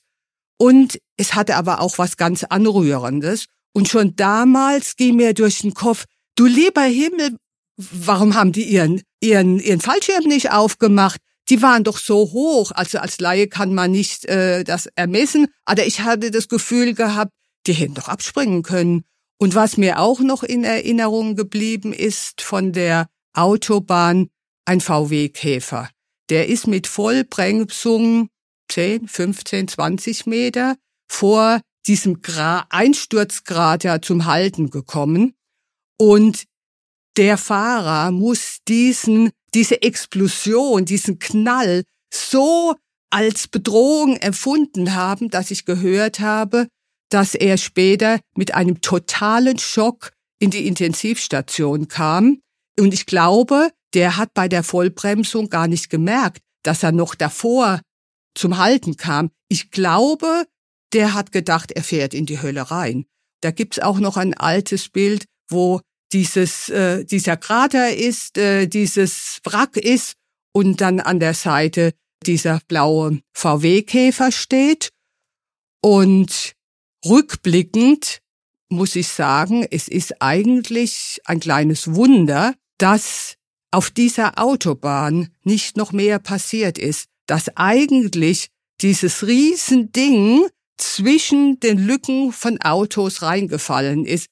und 0.58 0.98
es 1.16 1.34
hatte 1.34 1.56
aber 1.56 1.80
auch 1.80 1.98
was 1.98 2.16
ganz 2.16 2.44
Anrührendes. 2.44 3.46
Und 3.72 3.88
schon 3.88 4.16
damals 4.16 4.96
ging 4.96 5.16
mir 5.16 5.34
durch 5.34 5.60
den 5.60 5.74
Kopf, 5.74 6.04
du 6.36 6.46
lieber 6.46 6.82
Himmel, 6.82 7.36
warum 7.76 8.34
haben 8.34 8.52
die 8.52 8.64
ihren, 8.64 9.02
ihren, 9.20 9.58
ihren 9.58 9.80
Fallschirm 9.80 10.24
nicht 10.24 10.52
aufgemacht? 10.52 11.20
Die 11.50 11.60
waren 11.60 11.84
doch 11.84 11.98
so 11.98 12.32
hoch. 12.32 12.70
Also 12.70 12.98
als 12.98 13.20
Laie 13.20 13.48
kann 13.48 13.74
man 13.74 13.90
nicht 13.90 14.24
äh, 14.26 14.64
das 14.64 14.86
ermessen. 14.94 15.48
Aber 15.64 15.84
ich 15.84 16.00
hatte 16.00 16.30
das 16.30 16.48
Gefühl 16.48 16.94
gehabt, 16.94 17.32
die 17.66 17.72
hätten 17.72 17.94
doch 17.94 18.08
abspringen 18.08 18.62
können. 18.62 19.04
Und 19.38 19.54
was 19.54 19.76
mir 19.76 19.98
auch 19.98 20.20
noch 20.20 20.42
in 20.42 20.64
Erinnerung 20.64 21.36
geblieben 21.36 21.92
ist 21.92 22.40
von 22.42 22.72
der 22.72 23.08
Autobahn, 23.34 24.28
ein 24.64 24.80
VW-Käfer. 24.80 25.90
Der 26.30 26.48
ist 26.48 26.66
mit 26.66 26.86
Vollbremsung 26.86 28.28
10, 28.70 29.08
15, 29.08 29.68
20 29.68 30.26
Meter 30.26 30.76
vor 31.06 31.60
diesem 31.86 32.22
Gra 32.22 32.66
Einsturzkrater 32.70 34.00
zum 34.00 34.24
Halten 34.24 34.70
gekommen. 34.70 35.34
Und 35.98 36.44
der 37.16 37.36
Fahrer 37.36 38.10
muss 38.10 38.58
diesen, 38.66 39.30
diese 39.52 39.82
Explosion, 39.82 40.84
diesen 40.84 41.18
Knall 41.18 41.84
so 42.12 42.74
als 43.10 43.46
Bedrohung 43.46 44.16
empfunden 44.16 44.94
haben, 44.94 45.30
dass 45.30 45.50
ich 45.50 45.66
gehört 45.66 46.20
habe, 46.20 46.68
dass 47.14 47.36
er 47.36 47.58
später 47.58 48.18
mit 48.34 48.54
einem 48.54 48.80
totalen 48.80 49.56
Schock 49.56 50.10
in 50.40 50.50
die 50.50 50.66
Intensivstation 50.66 51.86
kam. 51.86 52.40
Und 52.76 52.92
ich 52.92 53.06
glaube, 53.06 53.70
der 53.94 54.16
hat 54.16 54.34
bei 54.34 54.48
der 54.48 54.64
Vollbremsung 54.64 55.48
gar 55.48 55.68
nicht 55.68 55.90
gemerkt, 55.90 56.40
dass 56.64 56.82
er 56.82 56.90
noch 56.90 57.14
davor 57.14 57.80
zum 58.34 58.58
Halten 58.58 58.96
kam. 58.96 59.30
Ich 59.48 59.70
glaube, 59.70 60.46
der 60.92 61.14
hat 61.14 61.30
gedacht, 61.30 61.70
er 61.70 61.84
fährt 61.84 62.14
in 62.14 62.26
die 62.26 62.42
Hölle 62.42 62.72
rein. 62.72 63.06
Da 63.42 63.52
gibt's 63.52 63.78
auch 63.78 64.00
noch 64.00 64.16
ein 64.16 64.34
altes 64.34 64.88
Bild, 64.88 65.26
wo 65.48 65.80
dieses, 66.12 66.68
äh, 66.68 67.04
dieser 67.04 67.36
Krater 67.36 67.94
ist, 67.94 68.38
äh, 68.38 68.66
dieses 68.66 69.38
Wrack 69.44 69.76
ist 69.76 70.14
und 70.52 70.80
dann 70.80 70.98
an 70.98 71.20
der 71.20 71.34
Seite 71.34 71.92
dieser 72.26 72.58
blaue 72.66 73.20
VW-Käfer 73.34 74.32
steht. 74.32 74.90
Und 75.80 76.56
rückblickend 77.04 78.20
muss 78.68 78.96
ich 78.96 79.08
sagen, 79.08 79.66
es 79.70 79.88
ist 79.88 80.20
eigentlich 80.20 81.20
ein 81.24 81.40
kleines 81.40 81.94
Wunder, 81.94 82.54
dass 82.78 83.34
auf 83.70 83.90
dieser 83.90 84.38
Autobahn 84.38 85.28
nicht 85.42 85.76
noch 85.76 85.92
mehr 85.92 86.18
passiert 86.18 86.78
ist, 86.78 87.06
dass 87.26 87.56
eigentlich 87.56 88.48
dieses 88.80 89.26
Riesending 89.26 90.46
zwischen 90.76 91.60
den 91.60 91.78
Lücken 91.78 92.32
von 92.32 92.60
Autos 92.60 93.22
reingefallen 93.22 94.04
ist. 94.06 94.26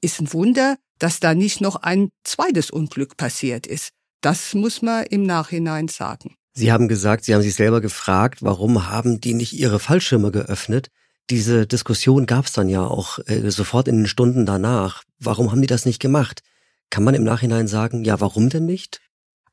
Ist 0.00 0.20
ein 0.20 0.32
Wunder, 0.32 0.76
dass 0.98 1.20
da 1.20 1.34
nicht 1.34 1.60
noch 1.60 1.76
ein 1.76 2.10
zweites 2.24 2.70
Unglück 2.70 3.16
passiert 3.16 3.66
ist. 3.66 3.90
Das 4.20 4.54
muss 4.54 4.82
man 4.82 5.04
im 5.06 5.24
Nachhinein 5.24 5.88
sagen. 5.88 6.36
Sie 6.54 6.70
haben 6.70 6.86
gesagt, 6.86 7.24
Sie 7.24 7.34
haben 7.34 7.42
sich 7.42 7.54
selber 7.54 7.80
gefragt, 7.80 8.42
warum 8.42 8.88
haben 8.88 9.20
die 9.20 9.34
nicht 9.34 9.54
ihre 9.54 9.80
Fallschirme 9.80 10.30
geöffnet? 10.30 10.88
Diese 11.30 11.66
Diskussion 11.66 12.26
gab 12.26 12.46
es 12.46 12.52
dann 12.52 12.68
ja 12.68 12.84
auch 12.86 13.18
äh, 13.26 13.50
sofort 13.50 13.88
in 13.88 13.98
den 13.98 14.06
Stunden 14.06 14.44
danach. 14.44 15.02
Warum 15.18 15.50
haben 15.50 15.62
die 15.62 15.66
das 15.66 15.86
nicht 15.86 16.00
gemacht? 16.00 16.42
Kann 16.90 17.04
man 17.04 17.14
im 17.14 17.24
Nachhinein 17.24 17.68
sagen, 17.68 18.04
ja, 18.04 18.20
warum 18.20 18.48
denn 18.48 18.66
nicht? 18.66 19.00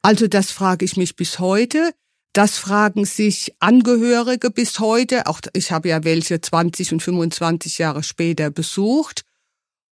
Also 0.02 0.28
das 0.28 0.52
frage 0.52 0.86
ich 0.86 0.98
mich 0.98 1.16
bis 1.16 1.40
heute. 1.40 1.94
Das 2.34 2.58
fragen 2.58 3.06
sich 3.06 3.56
Angehörige 3.60 4.52
bis 4.52 4.80
heute. 4.80 5.28
Auch 5.28 5.42
ich 5.54 5.72
habe 5.72 5.90
ja 5.90 6.04
welche 6.04 6.42
20 6.42 6.94
und 6.94 7.02
25 7.02 7.78
Jahre 7.78 8.04
später 8.04 8.52
besucht. 8.52 9.24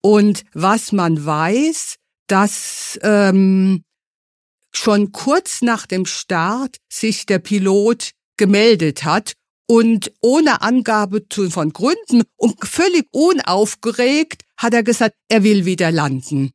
Und 0.01 0.44
was 0.53 0.92
man 0.92 1.25
weiß, 1.25 1.96
dass 2.27 3.00
ähm, 3.03 3.84
schon 4.72 5.12
kurz 5.12 5.62
nach 5.62 5.86
dem 5.86 6.06
Start 6.06 6.77
sich 6.89 7.25
der 7.25 7.39
Pilot 7.39 8.12
gemeldet 8.38 9.03
hat 9.03 9.34
und 9.74 10.12
ohne 10.22 10.62
Angabe 10.62 11.25
von 11.50 11.74
Gründen 11.74 12.22
und 12.36 12.63
völlig 12.63 13.08
unaufgeregt 13.12 14.44
hat 14.56 14.75
er 14.75 14.84
gesagt, 14.84 15.15
er 15.30 15.42
will 15.42 15.65
wieder 15.65 15.92
landen. 15.92 16.51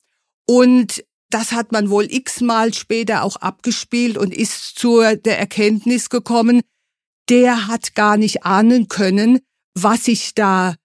Und 0.46 1.04
das 1.28 1.50
hat 1.50 1.72
man 1.72 1.90
wohl 1.90 2.06
x-mal 2.08 2.72
später 2.74 3.24
auch 3.24 3.34
abgespielt 3.34 4.16
und 4.16 4.32
ist 4.32 4.78
zur 4.78 5.16
der 5.16 5.36
Erkenntnis 5.36 6.10
gekommen, 6.10 6.60
der 7.28 7.66
hat 7.66 7.96
gar 7.96 8.16
nicht 8.16 8.44
ahnen 8.44 8.86
können, 8.86 9.40
was 9.74 10.04
sich 10.04 10.36
da 10.36 10.76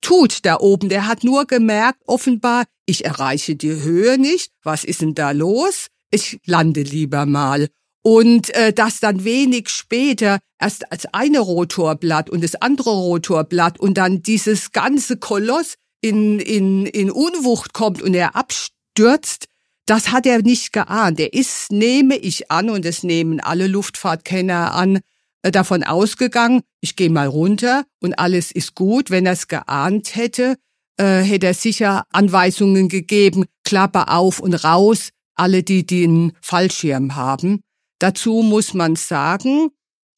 tut 0.00 0.46
da 0.46 0.60
oben. 0.60 0.88
Der 0.88 1.08
hat 1.08 1.24
nur 1.24 1.46
gemerkt, 1.46 2.00
offenbar, 2.06 2.66
ich 2.86 3.04
erreiche 3.04 3.56
die 3.56 3.82
Höhe 3.82 4.18
nicht. 4.18 4.52
Was 4.62 4.84
ist 4.84 5.02
denn 5.02 5.14
da 5.14 5.32
los? 5.32 5.88
Ich 6.12 6.38
lande 6.46 6.82
lieber 6.82 7.26
mal. 7.26 7.70
Und 8.06 8.54
äh, 8.54 8.72
das 8.72 9.00
dann 9.00 9.24
wenig 9.24 9.68
später 9.68 10.38
erst 10.60 10.92
als 10.92 11.06
eine 11.12 11.40
Rotorblatt 11.40 12.30
und 12.30 12.44
das 12.44 12.54
andere 12.54 12.90
Rotorblatt 12.90 13.80
und 13.80 13.98
dann 13.98 14.22
dieses 14.22 14.70
ganze 14.70 15.16
Koloss 15.16 15.74
in, 16.02 16.38
in, 16.38 16.86
in 16.86 17.10
Unwucht 17.10 17.72
kommt 17.72 18.00
und 18.00 18.14
er 18.14 18.36
abstürzt, 18.36 19.46
das 19.86 20.12
hat 20.12 20.24
er 20.24 20.40
nicht 20.42 20.72
geahnt. 20.72 21.18
Er 21.18 21.32
ist, 21.32 21.72
nehme 21.72 22.16
ich 22.16 22.48
an, 22.48 22.70
und 22.70 22.84
es 22.84 23.02
nehmen 23.02 23.40
alle 23.40 23.66
Luftfahrtkenner 23.66 24.72
an, 24.72 25.00
äh, 25.42 25.50
davon 25.50 25.82
ausgegangen, 25.82 26.60
ich 26.80 26.94
gehe 26.94 27.10
mal 27.10 27.26
runter 27.26 27.86
und 28.00 28.20
alles 28.20 28.52
ist 28.52 28.76
gut. 28.76 29.10
Wenn 29.10 29.26
er 29.26 29.32
es 29.32 29.48
geahnt 29.48 30.14
hätte, 30.14 30.54
äh, 30.96 31.22
hätte 31.22 31.46
er 31.46 31.54
sicher 31.54 32.04
Anweisungen 32.12 32.88
gegeben, 32.88 33.46
Klappe 33.64 34.06
auf 34.06 34.38
und 34.38 34.54
raus, 34.54 35.08
alle, 35.34 35.64
die 35.64 35.84
den 35.84 36.34
Fallschirm 36.40 37.16
haben. 37.16 37.62
Dazu 37.98 38.42
muss 38.42 38.74
man 38.74 38.96
sagen, 38.96 39.70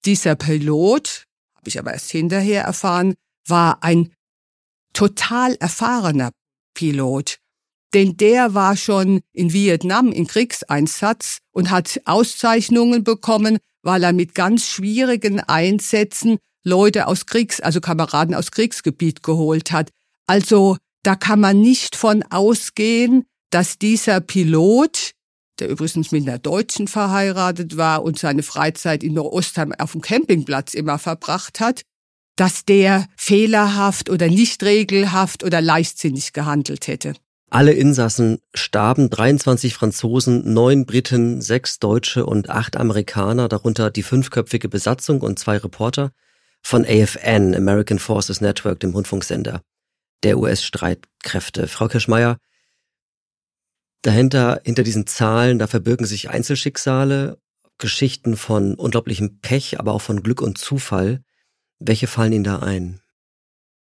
dieser 0.05 0.37
Pilot, 0.37 1.25
habe 1.55 1.69
ich 1.69 1.79
aber 1.79 1.93
erst 1.93 2.11
hinterher 2.11 2.63
erfahren, 2.65 3.15
war 3.47 3.83
ein 3.83 4.13
total 4.93 5.55
erfahrener 5.57 6.31
Pilot. 6.75 7.39
Denn 7.95 8.17
der 8.17 8.55
war 8.55 8.77
schon 8.77 9.21
in 9.33 9.53
Vietnam 9.53 10.13
in 10.13 10.27
Kriegseinsatz 10.27 11.39
und 11.53 11.71
hat 11.71 12.01
Auszeichnungen 12.05 13.03
bekommen, 13.05 13.59
weil 13.83 14.03
er 14.05 14.13
mit 14.13 14.35
ganz 14.35 14.67
schwierigen 14.67 15.41
Einsätzen 15.41 16.39
Leute 16.65 17.07
aus 17.07 17.27
Kriegs, 17.27 17.61
also 17.61 17.81
Kameraden 17.81 18.35
aus 18.35 18.51
Kriegsgebiet 18.51 19.23
geholt 19.23 19.73
hat. 19.73 19.91
Also 20.27 20.77
da 21.03 21.15
kann 21.15 21.41
man 21.41 21.61
nicht 21.61 21.97
von 21.97 22.23
ausgehen, 22.25 23.25
dass 23.51 23.79
dieser 23.79 24.21
Pilot 24.21 25.13
der 25.59 25.69
übrigens 25.69 26.13
mit 26.13 26.27
einer 26.27 26.39
Deutschen 26.39 26.89
verheiratet 26.89 27.77
war 27.77 28.03
und 28.03 28.19
seine 28.19 28.43
Freizeit 28.43 29.03
in 29.03 29.19
Ostheim 29.19 29.73
auf 29.79 29.93
dem 29.93 30.01
Campingplatz 30.01 30.75
immer 30.75 30.99
verbracht 30.99 31.61
hat, 31.61 31.83
dass 32.37 32.65
der 32.65 33.07
fehlerhaft 33.17 34.11
oder 34.11 34.29
nicht 34.29 34.63
regelhaft 34.63 35.43
oder 35.43 35.61
leichtsinnig 35.61 36.33
gehandelt 36.33 36.87
hätte. 36.87 37.15
Alle 37.51 37.73
Insassen 37.73 38.39
starben, 38.55 39.09
23 39.09 39.73
Franzosen, 39.73 40.53
neun 40.53 40.85
Briten, 40.85 41.41
sechs 41.41 41.79
Deutsche 41.79 42.27
und 42.27 42.51
acht 42.51 42.77
Amerikaner, 42.77 43.49
darunter 43.49 43.91
die 43.91 44.03
fünfköpfige 44.03 44.69
Besatzung 44.69 45.23
und 45.23 45.39
zwei 45.39 45.57
Reporter 45.57 46.13
von 46.63 46.85
AFN, 46.85 47.55
American 47.55 47.99
Forces 47.99 48.41
Network, 48.41 48.81
dem 48.81 48.91
Rundfunksender 48.91 49.63
der 50.25 50.39
US-Streitkräfte. 50.39 51.69
Frau 51.69 51.89
Kirschmeier, 51.89 52.39
dahinter, 54.03 54.61
hinter 54.65 54.83
diesen 54.83 55.07
Zahlen, 55.07 55.59
da 55.59 55.67
verbirgen 55.67 56.07
sich 56.07 56.31
Einzelschicksale, 56.31 57.39
Geschichten 57.79 58.37
von 58.37 58.75
unglaublichem 58.75 59.41
Pech, 59.41 59.79
aber 59.79 59.93
auch 59.93 60.03
von 60.03 60.23
Glück 60.23 60.43
und 60.43 60.59
Zufall. 60.59 61.23
Welche 61.79 62.09
fallen 62.09 62.33
Ihnen 62.33 62.45
da 62.45 62.59
ein? 62.59 63.01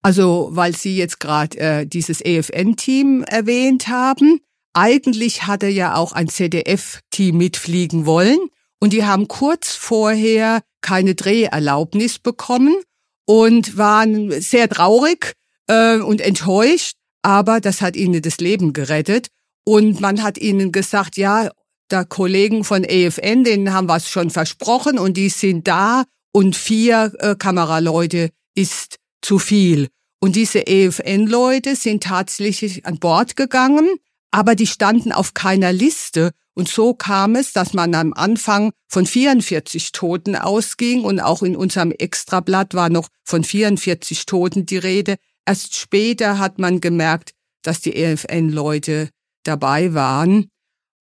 Also, 0.02 0.50
weil 0.52 0.76
Sie 0.76 0.96
jetzt 0.96 1.18
gerade 1.18 1.58
äh, 1.58 1.86
dieses 1.86 2.20
EFN-Team 2.20 3.24
erwähnt 3.24 3.88
haben, 3.88 4.40
eigentlich 4.74 5.46
hatte 5.46 5.68
ja 5.68 5.96
auch 5.96 6.12
ein 6.12 6.28
ZDF-Team 6.28 7.36
mitfliegen 7.36 8.04
wollen 8.04 8.38
und 8.78 8.92
die 8.92 9.04
haben 9.04 9.26
kurz 9.26 9.74
vorher 9.74 10.62
keine 10.82 11.14
Dreherlaubnis 11.14 12.18
bekommen 12.18 12.76
und 13.24 13.78
waren 13.78 14.30
sehr 14.40 14.68
traurig 14.68 15.32
äh, 15.66 15.96
und 15.96 16.20
enttäuscht, 16.20 16.96
aber 17.22 17.60
das 17.60 17.80
hat 17.80 17.96
ihnen 17.96 18.20
das 18.20 18.36
Leben 18.38 18.74
gerettet 18.74 19.28
und 19.68 20.00
man 20.00 20.22
hat 20.22 20.38
ihnen 20.38 20.70
gesagt, 20.70 21.16
ja, 21.16 21.50
der 21.90 22.04
Kollegen 22.04 22.64
von 22.64 22.84
EFN, 22.84 23.44
denen 23.44 23.72
haben 23.72 23.88
wir 23.88 23.96
es 23.96 24.08
schon 24.08 24.30
versprochen 24.30 24.98
und 24.98 25.16
die 25.16 25.28
sind 25.28 25.66
da 25.66 26.04
und 26.32 26.56
vier 26.56 27.12
äh, 27.18 27.34
Kameraleute 27.34 28.30
ist 28.54 28.96
zu 29.22 29.38
viel. 29.38 29.88
Und 30.20 30.36
diese 30.36 30.66
EFN-Leute 30.66 31.76
sind 31.76 32.04
tatsächlich 32.04 32.86
an 32.86 32.98
Bord 32.98 33.36
gegangen, 33.36 33.88
aber 34.30 34.54
die 34.54 34.66
standen 34.66 35.12
auf 35.12 35.34
keiner 35.34 35.72
Liste. 35.72 36.30
Und 36.54 36.68
so 36.68 36.94
kam 36.94 37.34
es, 37.34 37.52
dass 37.52 37.74
man 37.74 37.94
am 37.94 38.12
Anfang 38.12 38.72
von 38.88 39.04
44 39.04 39.92
Toten 39.92 40.36
ausging 40.36 41.02
und 41.02 41.20
auch 41.20 41.42
in 41.42 41.56
unserem 41.56 41.90
Extrablatt 41.90 42.74
war 42.74 42.88
noch 42.88 43.08
von 43.24 43.44
44 43.44 44.26
Toten 44.26 44.64
die 44.64 44.78
Rede. 44.78 45.16
Erst 45.44 45.76
später 45.76 46.38
hat 46.38 46.58
man 46.58 46.80
gemerkt, 46.80 47.32
dass 47.62 47.80
die 47.80 47.96
EFN-Leute 47.96 49.10
dabei 49.46 49.94
waren. 49.94 50.48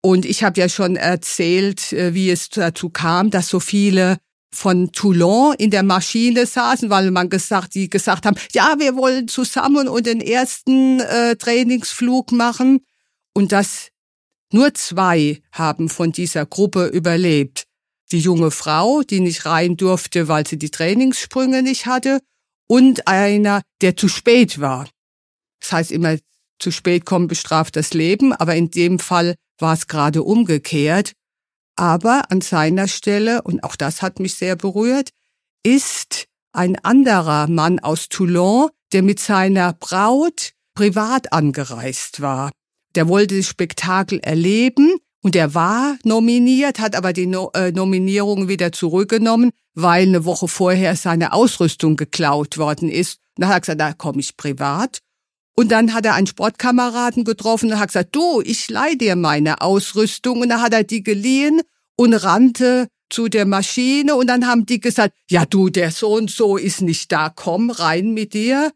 Und 0.02 0.26
ich 0.26 0.44
habe 0.44 0.60
ja 0.60 0.68
schon 0.68 0.96
erzählt, 0.96 1.94
äh, 1.94 2.14
wie 2.14 2.30
es 2.30 2.50
dazu 2.50 2.90
kam, 2.90 3.30
dass 3.30 3.48
so 3.48 3.60
viele 3.60 4.18
von 4.54 4.92
Toulon 4.92 5.56
in 5.58 5.72
der 5.72 5.84
Maschine 5.84 6.46
saßen, 6.46 6.90
weil 6.90 7.10
man 7.12 7.30
gesagt, 7.30 7.74
die 7.74 7.90
gesagt 7.90 8.26
haben, 8.26 8.38
ja, 8.52 8.76
wir 8.78 8.96
wollen 8.96 9.28
zusammen 9.28 9.88
und 9.88 10.06
den 10.06 10.22
ersten 10.22 11.00
äh, 11.00 11.36
Trainingsflug 11.36 12.32
machen. 12.32 12.82
Und 13.34 13.52
das 13.52 13.90
nur 14.52 14.74
zwei 14.76 15.42
haben 15.52 15.90
von 15.90 16.12
dieser 16.12 16.46
Gruppe 16.46 16.86
überlebt. 16.86 17.64
Die 18.12 18.20
junge 18.20 18.52
Frau, 18.52 19.02
die 19.02 19.20
nicht 19.20 19.48
rein 19.48 19.76
durfte, 19.76 20.28
weil 20.28 20.46
sie 20.46 20.60
die 20.60 20.70
Trainingssprünge 20.70 21.64
nicht 21.64 21.88
hatte, 21.88 22.20
und 22.68 23.08
einer, 23.08 23.62
der 23.82 23.98
zu 23.98 24.08
spät 24.08 24.60
war. 24.60 24.88
Das 25.60 25.72
heißt 25.72 25.92
immer, 25.92 26.18
zu 26.64 26.72
spät 26.72 27.06
kommen 27.06 27.28
bestraft 27.28 27.76
das 27.76 27.94
Leben, 27.94 28.34
aber 28.34 28.56
in 28.56 28.72
dem 28.72 28.98
Fall 28.98 29.36
war 29.60 29.74
es 29.74 29.88
gerade 29.88 30.24
umgekehrt. 30.24 31.14
Aber 31.76 32.32
an 32.32 32.42
seiner 32.42 32.88
Stelle, 32.88 33.42
und 33.42 33.64
auch 33.64 33.76
das 33.76 34.02
hat 34.02 34.20
mich 34.20 34.36
sehr 34.36 34.56
berührt, 34.56 35.10
ist 35.64 36.26
ein 36.54 36.78
anderer 36.78 37.48
Mann 37.48 37.80
aus 37.80 38.10
Toulon, 38.10 38.70
der 38.94 39.02
mit 39.02 39.20
seiner 39.20 39.74
Braut 39.74 40.52
privat 40.76 41.34
angereist 41.34 42.22
war. 42.22 42.52
Der 42.96 43.08
wollte 43.08 43.38
das 43.38 43.48
Spektakel 43.48 44.20
erleben 44.20 44.98
und 45.22 45.36
er 45.36 45.56
war 45.56 45.98
nominiert, 46.04 46.80
hat 46.80 46.96
aber 46.96 47.12
die 47.12 47.26
no 47.26 47.50
äh, 47.56 47.72
Nominierung 47.72 48.48
wieder 48.48 48.72
zurückgenommen, 48.72 49.52
weil 49.74 50.04
eine 50.04 50.26
Woche 50.26 50.48
vorher 50.48 50.96
seine 50.96 51.34
Ausrüstung 51.34 51.96
geklaut 51.96 52.58
worden 52.58 52.90
ist. 52.90 53.20
Und 53.36 53.44
dann 53.44 53.50
hat 53.50 53.56
er 53.56 53.62
gesagt, 53.62 53.82
da 53.82 53.94
komme 53.94 54.20
ich 54.20 54.38
privat. 54.38 55.00
Und 55.56 55.72
dann 55.72 55.94
hat 55.94 56.06
er 56.06 56.16
einen 56.16 56.28
Sportkameraden 56.28 57.24
getroffen 57.24 57.72
und 57.72 57.80
hat 57.80 57.90
gesagt, 57.90 58.16
du, 58.16 58.42
ich 58.42 58.70
leih 58.70 58.96
dir 58.96 59.16
meine 59.16 59.62
Ausrüstung. 59.62 60.42
Und 60.42 60.50
dann 60.50 60.62
hat 60.62 60.74
er 60.74 60.84
die 60.84 61.04
geliehen 61.04 61.62
und 61.96 62.14
rannte 62.14 62.88
zu 63.10 63.28
der 63.28 63.46
Maschine 63.46 64.16
und 64.16 64.28
dann 64.28 64.48
haben 64.48 64.66
die 64.66 64.80
gesagt, 64.80 65.14
ja 65.30 65.46
du, 65.46 65.70
der 65.70 65.92
so 65.92 66.14
und 66.16 66.32
so 66.32 66.58
ist 66.58 66.82
nicht 66.82 67.12
da, 67.12 67.30
komm 67.30 67.70
rein 67.70 68.14
mit 68.14 68.34
dir. 68.34 68.72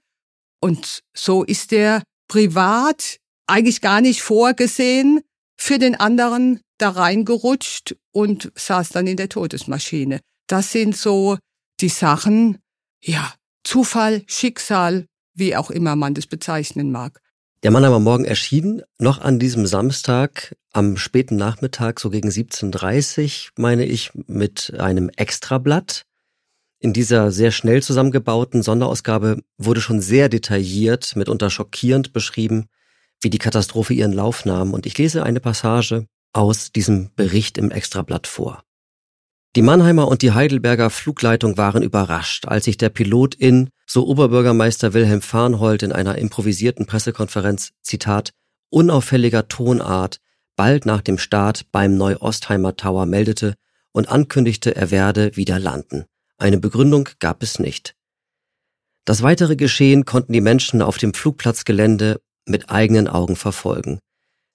Und 0.61 1.03
so 1.15 1.43
ist 1.43 1.71
der 1.71 2.03
privat 2.27 3.17
eigentlich 3.47 3.81
gar 3.81 4.01
nicht 4.01 4.21
vorgesehen 4.21 5.21
für 5.59 5.79
den 5.79 5.95
anderen 5.95 6.61
da 6.77 6.89
reingerutscht 6.91 7.95
und 8.11 8.51
saß 8.55 8.89
dann 8.89 9.07
in 9.07 9.17
der 9.17 9.29
Todesmaschine. 9.29 10.19
Das 10.47 10.71
sind 10.71 10.95
so 10.95 11.39
die 11.79 11.89
Sachen, 11.89 12.59
ja, 13.03 13.33
Zufall, 13.63 14.23
Schicksal, 14.27 15.07
wie 15.37 15.55
auch 15.55 15.69
immer 15.69 15.95
man 15.95 16.13
das 16.13 16.27
bezeichnen 16.27 16.91
mag. 16.91 17.21
Der 17.63 17.71
Mann 17.71 17.85
aber 17.85 17.99
morgen 17.99 18.25
erschienen, 18.25 18.83
noch 18.99 19.19
an 19.19 19.39
diesem 19.39 19.65
Samstag 19.65 20.55
am 20.73 20.95
späten 20.95 21.37
Nachmittag, 21.37 21.99
so 21.99 22.11
gegen 22.11 22.29
17.30 22.29 23.49
meine 23.57 23.85
ich, 23.85 24.11
mit 24.27 24.73
einem 24.77 25.09
Extrablatt. 25.09 26.05
In 26.79 26.93
dieser 26.93 27.31
sehr 27.31 27.51
schnell 27.51 27.81
zusammengebauten 27.81 28.61
Sonderausgabe 28.61 29.41
wurde 29.57 29.81
schon 29.81 30.01
sehr 30.01 30.29
detailliert, 30.29 31.15
mitunter 31.15 31.49
schockierend 31.49 32.13
beschrieben, 32.13 32.67
wie 33.21 33.31
die 33.31 33.39
Katastrophe 33.39 33.95
ihren 33.95 34.13
Lauf 34.13 34.45
nahm. 34.45 34.73
Und 34.73 34.85
ich 34.85 34.95
lese 34.95 35.23
eine 35.23 35.39
Passage 35.39 36.05
aus 36.33 36.71
diesem 36.71 37.09
Bericht 37.15 37.57
im 37.57 37.71
Extrablatt 37.71 38.27
vor. 38.27 38.63
Die 39.55 39.63
Mannheimer 39.63 40.07
und 40.07 40.21
die 40.21 40.33
Heidelberger 40.33 40.91
Flugleitung 40.91 41.57
waren 41.57 41.81
überrascht, 41.81 42.45
als 42.47 42.65
sich 42.65 42.77
der 42.77 42.89
Pilot 42.89 43.33
in, 43.33 43.69
so 43.89 44.05
Oberbürgermeister 44.05 44.93
Wilhelm 44.93 45.21
Farnhold 45.21 45.81
in 45.81 45.93
einer 45.93 46.17
improvisierten 46.17 46.85
Pressekonferenz, 46.85 47.71
Zitat, 47.81 48.33
unauffälliger 48.69 49.47
Tonart 49.47 50.19
bald 50.57 50.85
nach 50.85 51.01
dem 51.01 51.17
Start 51.17 51.71
beim 51.71 51.95
Neu-Ostheimer 51.95 52.75
Tower 52.75 53.05
meldete 53.05 53.55
und 53.93 54.09
ankündigte, 54.09 54.75
er 54.75 54.91
werde 54.91 55.35
wieder 55.37 55.57
landen. 55.57 56.05
Eine 56.37 56.57
Begründung 56.57 57.09
gab 57.19 57.41
es 57.41 57.59
nicht. 57.59 57.95
Das 59.05 59.23
weitere 59.23 59.55
Geschehen 59.55 60.03
konnten 60.03 60.33
die 60.33 60.41
Menschen 60.41 60.81
auf 60.81 60.97
dem 60.97 61.13
Flugplatzgelände 61.13 62.19
mit 62.45 62.69
eigenen 62.69 63.07
Augen 63.07 63.37
verfolgen. 63.37 63.99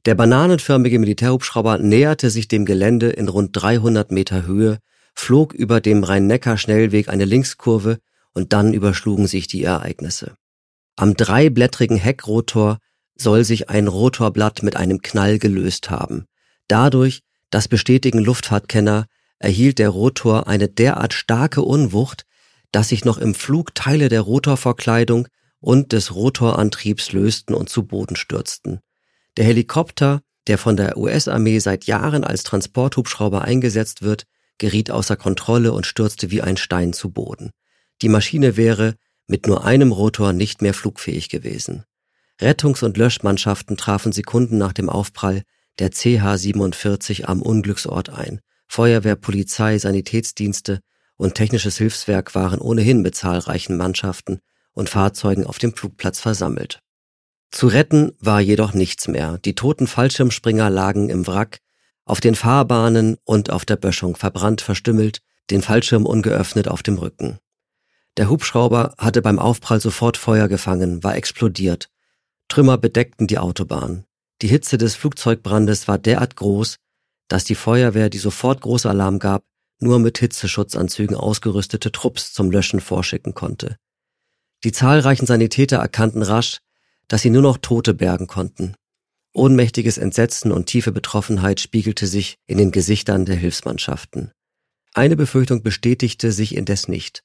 Der 0.04 0.14
bananenförmige 0.14 0.98
Militärhubschrauber 0.98 1.78
näherte 1.78 2.28
sich 2.28 2.48
dem 2.48 2.66
Gelände 2.66 3.10
in 3.10 3.28
rund 3.28 3.50
300 3.52 4.10
Meter 4.10 4.46
Höhe 4.46 4.78
flog 5.14 5.54
über 5.54 5.80
dem 5.80 6.04
Rhein-Neckar-Schnellweg 6.04 7.08
eine 7.08 7.24
Linkskurve 7.24 7.98
und 8.34 8.52
dann 8.52 8.74
überschlugen 8.74 9.26
sich 9.26 9.46
die 9.46 9.62
Ereignisse. 9.62 10.34
Am 10.96 11.14
dreiblättrigen 11.14 11.96
Heckrotor 11.96 12.78
soll 13.16 13.44
sich 13.44 13.70
ein 13.70 13.88
Rotorblatt 13.88 14.62
mit 14.62 14.76
einem 14.76 15.02
Knall 15.02 15.38
gelöst 15.38 15.90
haben. 15.90 16.26
Dadurch, 16.68 17.20
das 17.50 17.68
bestätigen 17.68 18.18
Luftfahrtkenner, 18.18 19.06
erhielt 19.38 19.78
der 19.78 19.90
Rotor 19.90 20.46
eine 20.46 20.68
derart 20.68 21.12
starke 21.12 21.62
Unwucht, 21.62 22.24
dass 22.70 22.88
sich 22.88 23.04
noch 23.04 23.18
im 23.18 23.34
Flug 23.34 23.74
Teile 23.74 24.08
der 24.08 24.22
Rotorverkleidung 24.22 25.28
und 25.60 25.92
des 25.92 26.14
Rotorantriebs 26.14 27.12
lösten 27.12 27.54
und 27.54 27.68
zu 27.68 27.84
Boden 27.84 28.16
stürzten. 28.16 28.80
Der 29.36 29.44
Helikopter, 29.44 30.22
der 30.46 30.58
von 30.58 30.76
der 30.76 30.96
US-Armee 30.96 31.58
seit 31.58 31.84
Jahren 31.84 32.24
als 32.24 32.42
Transporthubschrauber 32.42 33.42
eingesetzt 33.42 34.02
wird, 34.02 34.24
geriet 34.58 34.90
außer 34.90 35.16
Kontrolle 35.16 35.72
und 35.72 35.86
stürzte 35.86 36.30
wie 36.30 36.42
ein 36.42 36.56
Stein 36.56 36.92
zu 36.92 37.10
Boden. 37.10 37.50
Die 38.02 38.08
Maschine 38.08 38.56
wäre 38.56 38.96
mit 39.28 39.46
nur 39.46 39.64
einem 39.64 39.92
Rotor 39.92 40.32
nicht 40.32 40.60
mehr 40.60 40.74
flugfähig 40.74 41.28
gewesen. 41.28 41.84
Rettungs- 42.40 42.82
und 42.82 42.96
Löschmannschaften 42.96 43.76
trafen 43.76 44.10
Sekunden 44.10 44.58
nach 44.58 44.72
dem 44.72 44.88
Aufprall 44.88 45.42
der 45.78 45.90
CH-47 45.90 47.24
am 47.24 47.40
Unglücksort 47.40 48.10
ein. 48.10 48.40
Feuerwehr, 48.66 49.16
Polizei, 49.16 49.78
Sanitätsdienste 49.78 50.80
und 51.16 51.34
technisches 51.34 51.78
Hilfswerk 51.78 52.34
waren 52.34 52.58
ohnehin 52.60 53.00
mit 53.02 53.14
zahlreichen 53.14 53.76
Mannschaften 53.76 54.40
und 54.72 54.90
Fahrzeugen 54.90 55.46
auf 55.46 55.58
dem 55.58 55.74
Flugplatz 55.74 56.20
versammelt. 56.20 56.80
Zu 57.50 57.68
retten 57.68 58.12
war 58.18 58.40
jedoch 58.40 58.74
nichts 58.74 59.08
mehr. 59.08 59.38
Die 59.38 59.54
toten 59.54 59.86
Fallschirmspringer 59.86 60.70
lagen 60.70 61.10
im 61.10 61.26
Wrack, 61.26 61.58
auf 62.04 62.20
den 62.20 62.34
Fahrbahnen 62.34 63.18
und 63.24 63.50
auf 63.50 63.64
der 63.64 63.76
Böschung 63.76 64.16
verbrannt, 64.16 64.60
verstümmelt, 64.60 65.20
den 65.50 65.62
Fallschirm 65.62 66.06
ungeöffnet 66.06 66.66
auf 66.66 66.82
dem 66.82 66.98
Rücken. 66.98 67.38
Der 68.18 68.28
Hubschrauber 68.28 68.94
hatte 68.98 69.22
beim 69.22 69.38
Aufprall 69.38 69.80
sofort 69.80 70.16
Feuer 70.16 70.48
gefangen, 70.48 71.02
war 71.02 71.16
explodiert. 71.16 71.88
Trümmer 72.48 72.76
bedeckten 72.76 73.26
die 73.26 73.38
Autobahn. 73.38 74.04
Die 74.42 74.48
Hitze 74.48 74.76
des 74.76 74.94
Flugzeugbrandes 74.96 75.88
war 75.88 75.98
derart 75.98 76.36
groß, 76.36 76.76
dass 77.28 77.44
die 77.44 77.54
Feuerwehr, 77.54 78.10
die 78.10 78.18
sofort 78.18 78.60
Großalarm 78.60 79.18
gab, 79.18 79.44
nur 79.78 79.98
mit 79.98 80.18
Hitzeschutzanzügen 80.18 81.16
ausgerüstete 81.16 81.90
Trupps 81.90 82.32
zum 82.32 82.50
Löschen 82.50 82.80
vorschicken 82.80 83.34
konnte. 83.34 83.76
Die 84.64 84.72
zahlreichen 84.72 85.26
Sanitäter 85.26 85.78
erkannten 85.78 86.22
rasch, 86.22 86.58
dass 87.08 87.22
sie 87.22 87.30
nur 87.30 87.42
noch 87.42 87.56
Tote 87.56 87.94
bergen 87.94 88.26
konnten. 88.26 88.74
Ohnmächtiges 89.32 89.96
Entsetzen 89.96 90.52
und 90.52 90.66
tiefe 90.66 90.92
Betroffenheit 90.92 91.60
spiegelte 91.60 92.06
sich 92.06 92.36
in 92.46 92.58
den 92.58 92.70
Gesichtern 92.70 93.24
der 93.24 93.36
Hilfsmannschaften. 93.36 94.30
Eine 94.92 95.16
Befürchtung 95.16 95.62
bestätigte 95.62 96.32
sich 96.32 96.54
indes 96.54 96.86
nicht. 96.86 97.24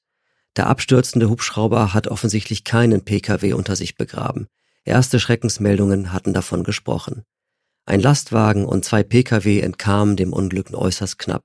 Der 0.58 0.66
abstürzende 0.66 1.30
Hubschrauber 1.30 1.94
hat 1.94 2.08
offensichtlich 2.08 2.64
keinen 2.64 3.04
Pkw 3.04 3.52
unter 3.52 3.76
sich 3.76 3.94
begraben. 3.94 4.48
Erste 4.84 5.20
Schreckensmeldungen 5.20 6.12
hatten 6.12 6.34
davon 6.34 6.64
gesprochen. 6.64 7.22
Ein 7.86 8.00
Lastwagen 8.00 8.64
und 8.64 8.84
zwei 8.84 9.04
Pkw 9.04 9.60
entkamen 9.60 10.16
dem 10.16 10.32
Unglück 10.32 10.74
äußerst 10.74 11.16
knapp. 11.16 11.44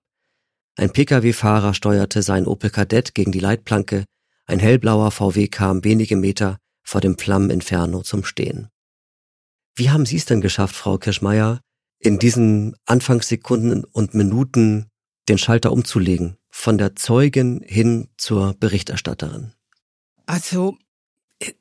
Ein 0.77 0.91
Pkw-Fahrer 0.91 1.75
steuerte 1.75 2.23
sein 2.23 2.47
Opel 2.47 2.71
Kadett 2.71 3.13
gegen 3.13 3.31
die 3.31 3.39
Leitplanke, 3.39 4.05
ein 4.47 4.57
hellblauer 4.57 5.11
VW 5.11 5.47
kam 5.47 5.83
wenige 5.83 6.15
Meter 6.15 6.57
vor 6.81 6.99
dem 6.99 7.15
Flammeninferno 7.15 8.01
zum 8.01 8.25
Stehen. 8.25 8.69
Wie 9.75 9.91
haben 9.91 10.07
Sie 10.07 10.17
es 10.17 10.25
denn 10.25 10.41
geschafft, 10.41 10.75
Frau 10.75 10.97
Kirschmeier, 10.97 11.61
in 11.99 12.17
diesen 12.17 12.75
Anfangssekunden 12.87 13.83
und 13.83 14.15
Minuten 14.15 14.87
den 15.29 15.37
Schalter 15.37 15.71
umzulegen, 15.71 16.35
von 16.53 16.77
der 16.77 16.95
Zeugin 16.95 17.61
hin 17.65 18.09
zur 18.15 18.53
Berichterstatterin? 18.53 19.53
Also, 20.27 20.77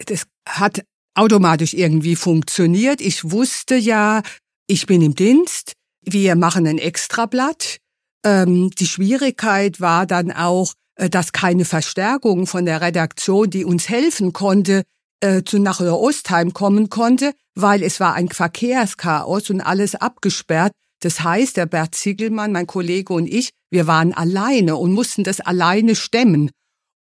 das 0.06 0.26
hat 0.46 0.84
automatisch 1.14 1.72
irgendwie 1.72 2.14
funktioniert. 2.14 3.00
Ich 3.00 3.30
wusste 3.30 3.74
ja, 3.74 4.22
ich 4.66 4.86
bin 4.86 5.00
im 5.02 5.14
Dienst, 5.14 5.72
wir 6.02 6.36
machen 6.36 6.66
ein 6.66 6.78
Extrablatt. 6.78 7.78
Ähm, 8.24 8.70
die 8.70 8.86
Schwierigkeit 8.86 9.80
war 9.80 10.06
dann 10.06 10.30
auch, 10.30 10.74
äh, 10.96 11.08
dass 11.08 11.32
keine 11.32 11.64
Verstärkung 11.64 12.46
von 12.46 12.66
der 12.66 12.82
Redaktion, 12.82 13.48
die 13.48 13.64
uns 13.64 13.88
helfen 13.88 14.32
konnte, 14.32 14.82
äh, 15.20 15.42
zu 15.42 15.58
nach 15.58 15.80
Ostheim 15.80 16.52
kommen 16.52 16.90
konnte, 16.90 17.32
weil 17.54 17.82
es 17.82 17.98
war 17.98 18.14
ein 18.14 18.28
Verkehrschaos 18.28 19.48
und 19.48 19.62
alles 19.62 19.94
abgesperrt. 19.94 20.72
Das 21.00 21.20
heißt, 21.20 21.56
der 21.56 21.66
Bert 21.66 21.94
Ziegelmann, 21.94 22.52
mein 22.52 22.66
Kollege 22.66 23.14
und 23.14 23.26
ich, 23.26 23.50
wir 23.72 23.86
waren 23.86 24.12
alleine 24.12 24.76
und 24.76 24.92
mussten 24.92 25.24
das 25.24 25.40
alleine 25.40 25.96
stemmen. 25.96 26.50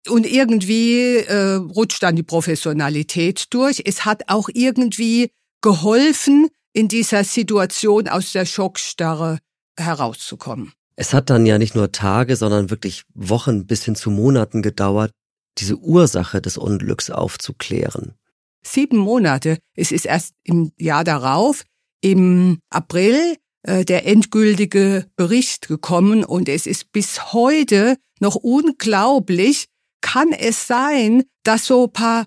Und 0.08 0.26
irgendwie 0.26 1.18
äh, 1.18 1.56
rutscht 1.56 2.02
dann 2.02 2.16
die 2.16 2.24
Professionalität 2.24 3.48
durch. 3.52 3.84
Es 3.86 4.06
hat 4.06 4.24
auch 4.28 4.50
irgendwie 4.52 5.30
geholfen, 5.62 6.48
in 6.74 6.88
dieser 6.88 7.24
Situation 7.24 8.08
aus 8.08 8.32
der 8.32 8.46
Schockstarre 8.46 9.40
herauszukommen. 9.78 10.72
Es 10.96 11.14
hat 11.14 11.30
dann 11.30 11.46
ja 11.46 11.58
nicht 11.58 11.76
nur 11.76 11.92
Tage, 11.92 12.36
sondern 12.36 12.70
wirklich 12.70 13.04
Wochen 13.14 13.68
bis 13.68 13.84
hin 13.84 13.96
zu 13.96 14.10
Monaten 14.10 14.62
gedauert, 14.62 15.12
diese 15.58 15.78
Ursache 15.78 16.42
des 16.42 16.58
Unglücks 16.58 17.10
aufzuklären. 17.10 18.14
Sieben 18.64 18.98
Monate. 18.98 19.58
Es 19.76 19.92
ist 19.92 20.06
erst 20.06 20.34
im 20.44 20.72
Jahr 20.78 21.04
darauf, 21.04 21.64
im 22.02 22.60
April, 22.70 23.36
der 23.64 24.08
endgültige 24.08 25.06
Bericht 25.16 25.68
gekommen 25.68 26.24
und 26.24 26.50
es 26.50 26.66
ist 26.66 26.92
bis 26.92 27.32
heute 27.34 27.98
noch 28.20 28.36
unglaublich, 28.36 29.68
kann 30.02 30.32
es 30.32 30.66
sein, 30.66 31.24
dass 31.44 31.66
so 31.66 31.88
paar 31.88 32.26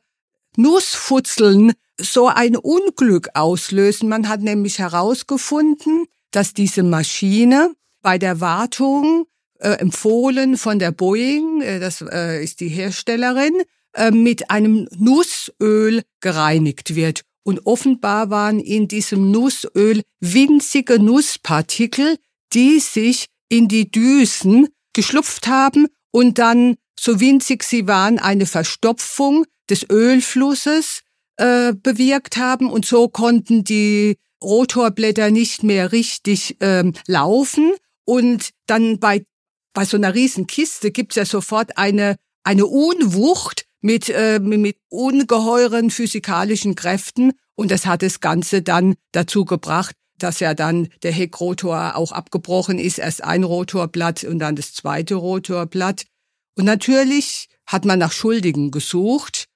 Nussfutzeln 0.57 1.73
so 1.99 2.29
ein 2.29 2.57
Unglück 2.57 3.29
auslösen. 3.35 4.09
Man 4.09 4.29
hat 4.29 4.41
nämlich 4.41 4.79
herausgefunden, 4.79 6.07
dass 6.31 6.55
diese 6.55 6.83
Maschine 6.83 7.75
bei 8.03 8.19
der 8.19 8.41
Wartung 8.41 9.27
äh, 9.59 9.71
empfohlen 9.71 10.57
von 10.57 10.79
der 10.79 10.93
Boeing, 10.93 11.61
äh, 11.63 11.81
das 11.81 12.03
äh, 12.03 12.43
ist 12.43 12.61
die 12.61 12.69
Herstellerin, 12.69 13.63
äh, 13.95 14.11
mit 14.11 14.51
einem 14.51 14.89
Nussöl 14.97 16.03
gereinigt 16.21 16.97
wird. 16.97 17.23
Und 17.45 17.67
offenbar 17.67 18.31
waren 18.31 18.59
in 18.59 18.89
diesem 18.89 19.31
Nussöl 19.31 20.03
winzige 20.21 20.99
Nusspartikel, 20.99 22.17
die 22.53 22.81
sich 22.81 23.27
in 23.49 23.69
die 23.69 23.91
Düsen 23.91 24.69
geschlupft 24.95 25.47
haben 25.47 25.87
und 26.11 26.39
dann, 26.39 26.77
so 26.99 27.21
winzig 27.21 27.63
sie 27.63 27.87
waren, 27.87 28.19
eine 28.19 28.47
Verstopfung 28.47 29.45
des 29.69 29.89
Ölflusses 29.91 31.03
äh, 31.37 31.75
bewirkt 31.75 32.37
haben. 32.37 32.71
Und 32.71 32.87
so 32.87 33.09
konnten 33.09 33.65
die 33.65 34.17
Rotorblätter 34.43 35.31
nicht 35.31 35.63
mehr 35.63 35.93
richtig 35.93 36.57
ähm, 36.61 36.95
laufen. 37.07 37.73
Und 38.07 38.51
dann 38.67 38.99
bei 39.01 39.25
bei 39.75 39.85
so 39.85 39.97
einer 39.99 40.15
riesen 40.15 40.47
Kiste 40.47 40.91
gibt's 40.91 41.17
ja 41.17 41.27
sofort 41.27 41.77
eine, 41.77 42.17
eine 42.45 42.65
Unwucht 42.65 43.67
mit, 43.85 44.09
äh, 44.09 44.41
mit 44.41 44.79
ungeheuren 44.89 45.91
physikalischen 45.91 46.75
Kräften. 46.75 47.33
Und 47.55 47.71
das 47.71 47.85
hat 47.85 48.01
das 48.01 48.21
Ganze 48.21 48.63
dann 48.63 48.95
dazu 49.13 49.45
gebracht, 49.45 49.95
dass 50.19 50.41
ja 50.41 50.55
dann 50.55 50.89
der 51.03 51.13
Heckrotor 51.13 51.95
auch 51.95 52.11
abgebrochen 52.11 52.79
ist. 52.79 52.99
Erst 52.99 53.23
ein 53.23 53.45
Rotorblatt 53.45 54.25
und 54.25 54.39
dann 54.39 54.57
das 54.57 54.73
zweite 54.73 55.17
Rotorblatt. 55.17 56.07
Und 56.57 56.65
natürlich 56.65 57.49
hat 57.67 57.85
man 57.85 57.99
nach 57.99 58.13
Schuldigen 58.13 58.71
gesucht. 58.71 59.49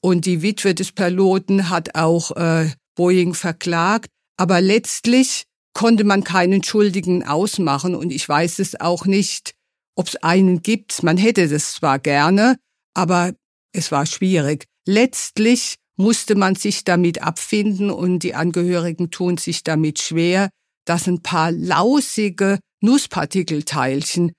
Und 0.00 0.26
die 0.26 0.42
Witwe 0.42 0.74
des 0.74 0.90
Piloten 0.90 1.70
hat 1.70 1.94
auch 1.94 2.32
äh, 2.32 2.70
Boeing 2.96 3.34
verklagt. 3.34 4.10
Aber 4.36 4.60
letztlich 4.60 5.44
konnte 5.72 6.02
man 6.02 6.24
keinen 6.24 6.64
Schuldigen 6.64 7.24
ausmachen. 7.24 7.94
Und 7.94 8.10
ich 8.10 8.28
weiß 8.28 8.58
es 8.58 8.80
auch 8.80 9.04
nicht, 9.04 9.54
ob 9.94 10.08
es 10.08 10.16
einen 10.16 10.62
gibt. 10.62 11.04
Man 11.04 11.16
hätte 11.16 11.46
das 11.46 11.74
zwar 11.74 12.00
gerne, 12.00 12.56
aber 12.94 13.34
es 13.72 13.92
war 13.92 14.06
schwierig. 14.06 14.64
Letztlich 14.86 15.76
musste 15.96 16.34
man 16.34 16.54
sich 16.54 16.84
damit 16.84 17.22
abfinden 17.22 17.90
und 17.90 18.20
die 18.20 18.34
Angehörigen 18.34 19.10
tun 19.10 19.36
sich 19.36 19.64
damit 19.64 19.98
schwer, 20.00 20.48
dass 20.84 21.06
ein 21.06 21.22
paar 21.22 21.50
lausige 21.50 22.58
Nusspartikelteilchen 22.80 24.32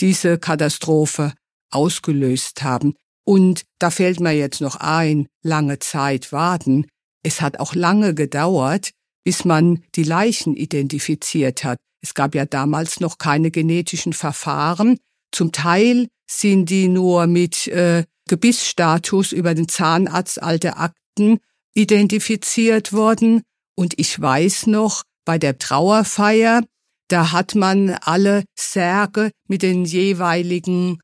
diese 0.00 0.38
Katastrophe 0.38 1.32
ausgelöst 1.70 2.62
haben. 2.62 2.94
Und 3.24 3.62
da 3.78 3.90
fällt 3.90 4.20
mir 4.20 4.32
jetzt 4.32 4.60
noch 4.60 4.76
ein, 4.76 5.26
lange 5.42 5.78
Zeit 5.78 6.32
warten. 6.32 6.86
Es 7.22 7.40
hat 7.40 7.58
auch 7.58 7.74
lange 7.74 8.14
gedauert, 8.14 8.90
bis 9.24 9.44
man 9.44 9.82
die 9.94 10.02
Leichen 10.02 10.54
identifiziert 10.54 11.64
hat. 11.64 11.78
Es 12.02 12.12
gab 12.12 12.34
ja 12.34 12.44
damals 12.44 13.00
noch 13.00 13.16
keine 13.16 13.50
genetischen 13.50 14.12
Verfahren. 14.12 14.98
Zum 15.32 15.52
Teil 15.52 16.08
sind 16.30 16.68
die 16.68 16.88
nur 16.88 17.26
mit 17.26 17.66
äh, 17.68 18.04
Gebissstatus 18.28 19.32
über 19.32 19.54
den 19.54 19.68
Zahnarzt 19.68 20.42
alte 20.42 20.76
Akten 20.76 21.38
identifiziert 21.74 22.92
worden. 22.92 23.42
Und 23.76 23.98
ich 23.98 24.20
weiß 24.20 24.66
noch, 24.68 25.02
bei 25.24 25.38
der 25.38 25.58
Trauerfeier, 25.58 26.62
da 27.08 27.32
hat 27.32 27.54
man 27.54 27.90
alle 27.90 28.44
Särge 28.58 29.30
mit 29.48 29.62
den 29.62 29.84
jeweiligen 29.84 30.98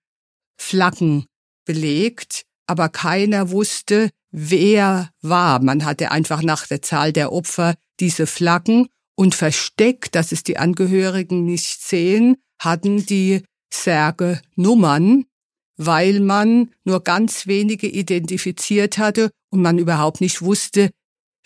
Flaggen 0.58 1.26
belegt, 1.64 2.42
aber 2.66 2.88
keiner 2.88 3.50
wusste, 3.50 4.10
wer 4.30 5.10
war. 5.20 5.62
Man 5.62 5.84
hatte 5.84 6.10
einfach 6.10 6.42
nach 6.42 6.66
der 6.66 6.82
Zahl 6.82 7.12
der 7.12 7.32
Opfer 7.32 7.74
diese 7.98 8.26
Flaggen 8.26 8.86
und 9.16 9.34
versteckt, 9.34 10.14
dass 10.14 10.32
es 10.32 10.42
die 10.42 10.56
Angehörigen 10.56 11.44
nicht 11.44 11.82
sehen, 11.82 12.36
hatten 12.58 13.04
die 13.04 13.42
Särge 13.72 14.40
Nummern, 14.56 15.24
weil 15.82 16.20
man 16.20 16.70
nur 16.84 17.02
ganz 17.02 17.46
wenige 17.46 17.86
identifiziert 17.86 18.98
hatte 18.98 19.30
und 19.50 19.62
man 19.62 19.78
überhaupt 19.78 20.20
nicht 20.20 20.42
wusste, 20.42 20.90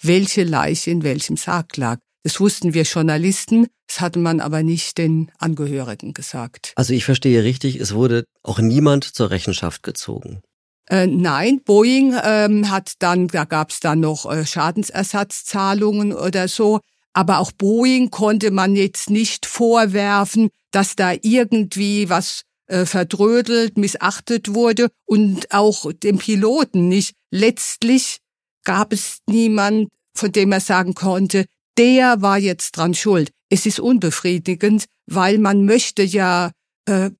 welche 0.02 0.42
Leiche 0.42 0.90
in 0.90 1.04
welchem 1.04 1.36
Sarg 1.36 1.76
lag. 1.76 1.98
Das 2.24 2.40
wussten 2.40 2.74
wir 2.74 2.82
Journalisten, 2.82 3.68
das 3.86 4.00
hatte 4.00 4.18
man 4.18 4.40
aber 4.40 4.64
nicht 4.64 4.98
den 4.98 5.30
Angehörigen 5.38 6.14
gesagt. 6.14 6.72
Also 6.74 6.94
ich 6.94 7.04
verstehe 7.04 7.44
richtig, 7.44 7.76
es 7.76 7.94
wurde 7.94 8.24
auch 8.42 8.58
niemand 8.58 9.04
zur 9.04 9.30
Rechenschaft 9.30 9.84
gezogen. 9.84 10.42
Äh, 10.90 11.06
nein, 11.06 11.60
Boeing 11.64 12.16
ähm, 12.24 12.70
hat 12.70 12.94
dann, 12.98 13.28
da 13.28 13.44
gab 13.44 13.70
es 13.70 13.78
dann 13.78 14.00
noch 14.00 14.28
äh, 14.28 14.44
Schadensersatzzahlungen 14.44 16.12
oder 16.12 16.48
so, 16.48 16.80
aber 17.12 17.38
auch 17.38 17.52
Boeing 17.52 18.10
konnte 18.10 18.50
man 18.50 18.74
jetzt 18.74 19.10
nicht 19.10 19.46
vorwerfen, 19.46 20.50
dass 20.72 20.96
da 20.96 21.12
irgendwie 21.22 22.08
was 22.08 22.42
äh, 22.66 22.86
verdrödelt, 22.86 23.76
missachtet 23.78 24.54
wurde 24.54 24.88
und 25.04 25.52
auch 25.52 25.92
dem 25.92 26.18
Piloten 26.18 26.88
nicht. 26.88 27.14
Letztlich 27.30 28.18
gab 28.64 28.92
es 28.92 29.18
niemand, 29.28 29.88
von 30.14 30.32
dem 30.32 30.52
er 30.52 30.60
sagen 30.60 30.94
konnte, 30.94 31.46
der 31.76 32.22
war 32.22 32.38
jetzt 32.38 32.76
dran 32.76 32.94
schuld. 32.94 33.30
Es 33.48 33.66
ist 33.66 33.80
unbefriedigend, 33.80 34.84
weil 35.06 35.38
man 35.38 35.64
möchte 35.64 36.02
ja 36.02 36.52
äh, 36.86 37.10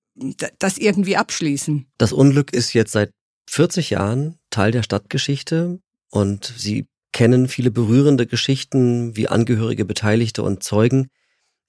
das 0.59 0.79
irgendwie 0.79 1.17
abschließen. 1.17 1.87
Das 1.99 2.13
Unglück 2.13 2.53
ist 2.53 2.73
jetzt 2.73 2.93
seit 2.93 3.11
40 3.51 3.91
Jahren 3.91 4.39
Teil 4.51 4.71
der 4.71 4.83
Stadtgeschichte 4.83 5.81
und 6.11 6.55
Sie 6.57 6.87
kennen 7.13 7.49
viele 7.49 7.71
berührende 7.71 8.27
Geschichten, 8.27 9.17
wie 9.17 9.29
Angehörige, 9.29 9.85
Beteiligte 9.85 10.43
und 10.43 10.63
Zeugen 10.63 11.09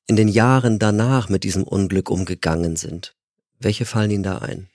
in 0.08 0.16
den 0.16 0.28
Jahren 0.28 0.80
danach 0.80 1.30
mit 1.30 1.44
diesem 1.44 1.64
Unglück 1.64 2.10
umgegangen 2.10 2.76
sind. 2.76 3.15
Welche 3.60 3.86
fallen 3.86 4.12
Ihnen 4.12 4.24
da 4.24 4.40
ein? 4.40 4.68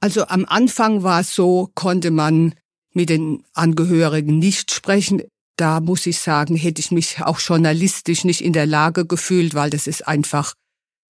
Also 0.00 0.26
am 0.26 0.44
Anfang 0.44 1.02
war 1.02 1.20
es 1.20 1.34
so, 1.34 1.70
konnte 1.74 2.10
man 2.10 2.54
mit 2.92 3.08
den 3.08 3.44
Angehörigen 3.54 4.38
nicht 4.38 4.72
sprechen. 4.72 5.22
Da 5.56 5.80
muss 5.80 6.06
ich 6.06 6.20
sagen, 6.20 6.56
hätte 6.56 6.80
ich 6.80 6.90
mich 6.90 7.22
auch 7.22 7.40
journalistisch 7.40 8.24
nicht 8.24 8.40
in 8.42 8.52
der 8.52 8.66
Lage 8.66 9.06
gefühlt, 9.06 9.54
weil 9.54 9.70
das 9.70 9.86
ist 9.86 10.06
einfach 10.06 10.54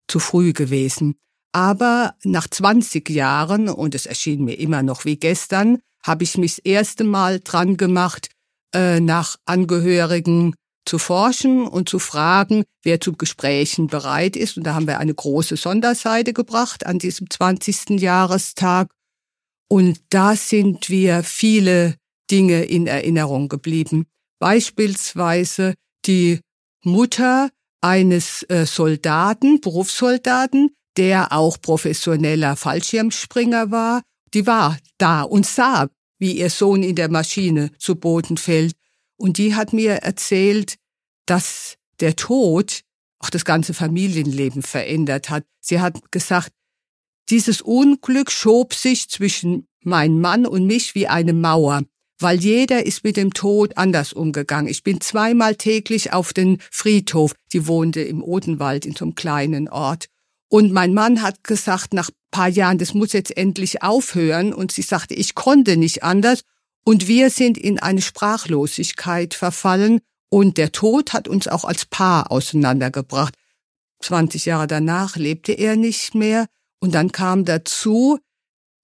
zu 0.08 0.19
früh 0.19 0.53
gewesen. 0.53 1.15
Aber 1.53 2.15
nach 2.23 2.47
20 2.47 3.10
Jahren, 3.10 3.69
und 3.69 3.95
es 3.95 4.06
erschien 4.06 4.43
mir 4.43 4.60
immer 4.60 4.84
noch 4.84 5.06
wie 5.06 5.17
gestern, 5.17 5.79
habe 6.03 6.23
ich 6.23 6.38
mich 6.38 6.56
das 6.56 6.65
erste 6.65 7.03
Mal 7.03 7.39
dran 7.39 7.77
gemacht, 7.77 8.29
äh, 8.73 8.99
nach 8.99 9.38
Angehörigen 9.45 10.56
zu 10.86 11.00
forschen 11.00 11.67
und 11.67 11.89
zu 11.89 12.00
fragen, 12.00 12.63
wer 12.84 13.00
zu 13.00 13.13
Gesprächen 13.13 13.88
bereit 13.88 14.36
ist. 14.36 14.58
Und 14.58 14.63
da 14.63 14.76
haben 14.76 14.88
wir 14.88 15.00
eine 15.00 15.13
große 15.13 15.56
Sonderseite 15.56 16.34
gebracht 16.34 16.86
an 16.86 17.00
diesem 17.00 17.30
20. 17.30 18.02
Jahrestag. 18.02 18.89
Und 19.69 20.02
da 20.10 20.36
sind 20.36 20.89
wir 20.89 21.24
viele 21.24 21.96
Dinge 22.30 22.63
in 22.63 22.88
Erinnerung 22.88 23.50
geblieben. 23.50 24.06
Beispielsweise 24.39 25.74
die 26.06 26.41
Mutter 26.84 27.50
eines 27.82 28.43
äh, 28.50 28.65
Soldaten, 28.65 29.62
Berufssoldaten, 29.62 30.76
der 30.98 31.32
auch 31.32 31.60
professioneller 31.60 32.56
Fallschirmspringer 32.56 33.72
war, 33.72 34.02
die 34.34 34.48
war 34.48 34.78
da 34.98 35.24
und 35.24 35.46
sah, 35.46 35.89
wie 36.19 36.34
ihr 36.34 36.50
Sohn 36.50 36.84
in 36.84 36.96
der 36.96 37.10
Maschine 37.10 37.72
zu 37.78 37.96
Boden 37.96 38.38
fällt. 38.38 38.76
Und 39.23 39.38
die 39.38 39.55
hat 39.55 39.71
mir 39.71 39.93
erzählt, 40.03 40.75
dass 41.25 41.77
der 42.01 42.17
Tod 42.17 42.81
auch 43.19 43.29
das 43.29 43.45
ganze 43.45 43.73
Familienleben 43.73 44.62
verändert 44.62 45.29
hat. 45.29 45.45
Sie 45.62 45.79
hat 45.79 46.12
gesagt, 46.12 46.51
dieses 47.29 47.62
Unglück 47.62 48.29
schob 48.29 48.73
sich 48.73 49.07
zwischen 49.07 49.65
mein 49.79 50.19
Mann 50.19 50.45
und 50.45 50.67
mich 50.67 50.93
wie 50.93 51.07
eine 51.07 51.31
Mauer, 51.31 51.83
weil 52.19 52.38
jeder 52.38 52.86
ist 52.86 53.05
mit 53.05 53.15
dem 53.15 53.33
Tod 53.33 53.77
anders 53.77 54.12
umgegangen. 54.12 54.67
Ich 54.67 54.83
bin 54.83 54.99
zweimal 54.99 55.55
täglich 55.55 56.12
auf 56.12 56.33
den 56.33 56.57
Friedhof. 56.69 57.33
Die 57.53 57.65
wohnte 57.65 58.01
im 58.01 58.21
Odenwald 58.21 58.86
in 58.86 58.93
so 58.93 59.05
einem 59.05 59.15
kleinen 59.15 59.69
Ort. 59.69 60.07
Und 60.49 60.73
mein 60.73 60.93
Mann 60.93 61.21
hat 61.21 61.45
gesagt, 61.45 61.93
nach 61.93 62.09
paar 62.29 62.49
Jahren, 62.49 62.77
das 62.77 62.93
muss 62.93 63.13
jetzt 63.13 63.38
endlich 63.38 63.83
aufhören. 63.83 64.53
Und 64.53 64.73
sie 64.73 64.81
sagte, 64.81 65.13
ich 65.13 65.33
konnte 65.33 65.77
nicht 65.77 66.03
anders. 66.03 66.41
Und 66.86 67.08
wir 67.08 67.30
sind 67.30 67.58
in 67.58 67.80
eine 67.80 68.02
Sprachlosigkeit 68.02 69.34
verfallen. 69.34 70.00
Und 70.30 70.58
der 70.58 70.72
Tod 70.72 71.13
hat 71.13 71.28
uns 71.28 71.48
auch 71.48 71.63
als 71.63 71.86
Paar 71.86 72.32
auseinandergebracht. 72.32 73.36
20 74.02 74.46
Jahre 74.46 74.67
danach 74.67 75.15
lebte 75.15 75.54
er 75.54 75.76
nicht 75.76 76.15
mehr. 76.15 76.48
Und 76.80 76.93
dann 76.93 77.12
kam 77.12 77.46
dazu, 77.46 78.19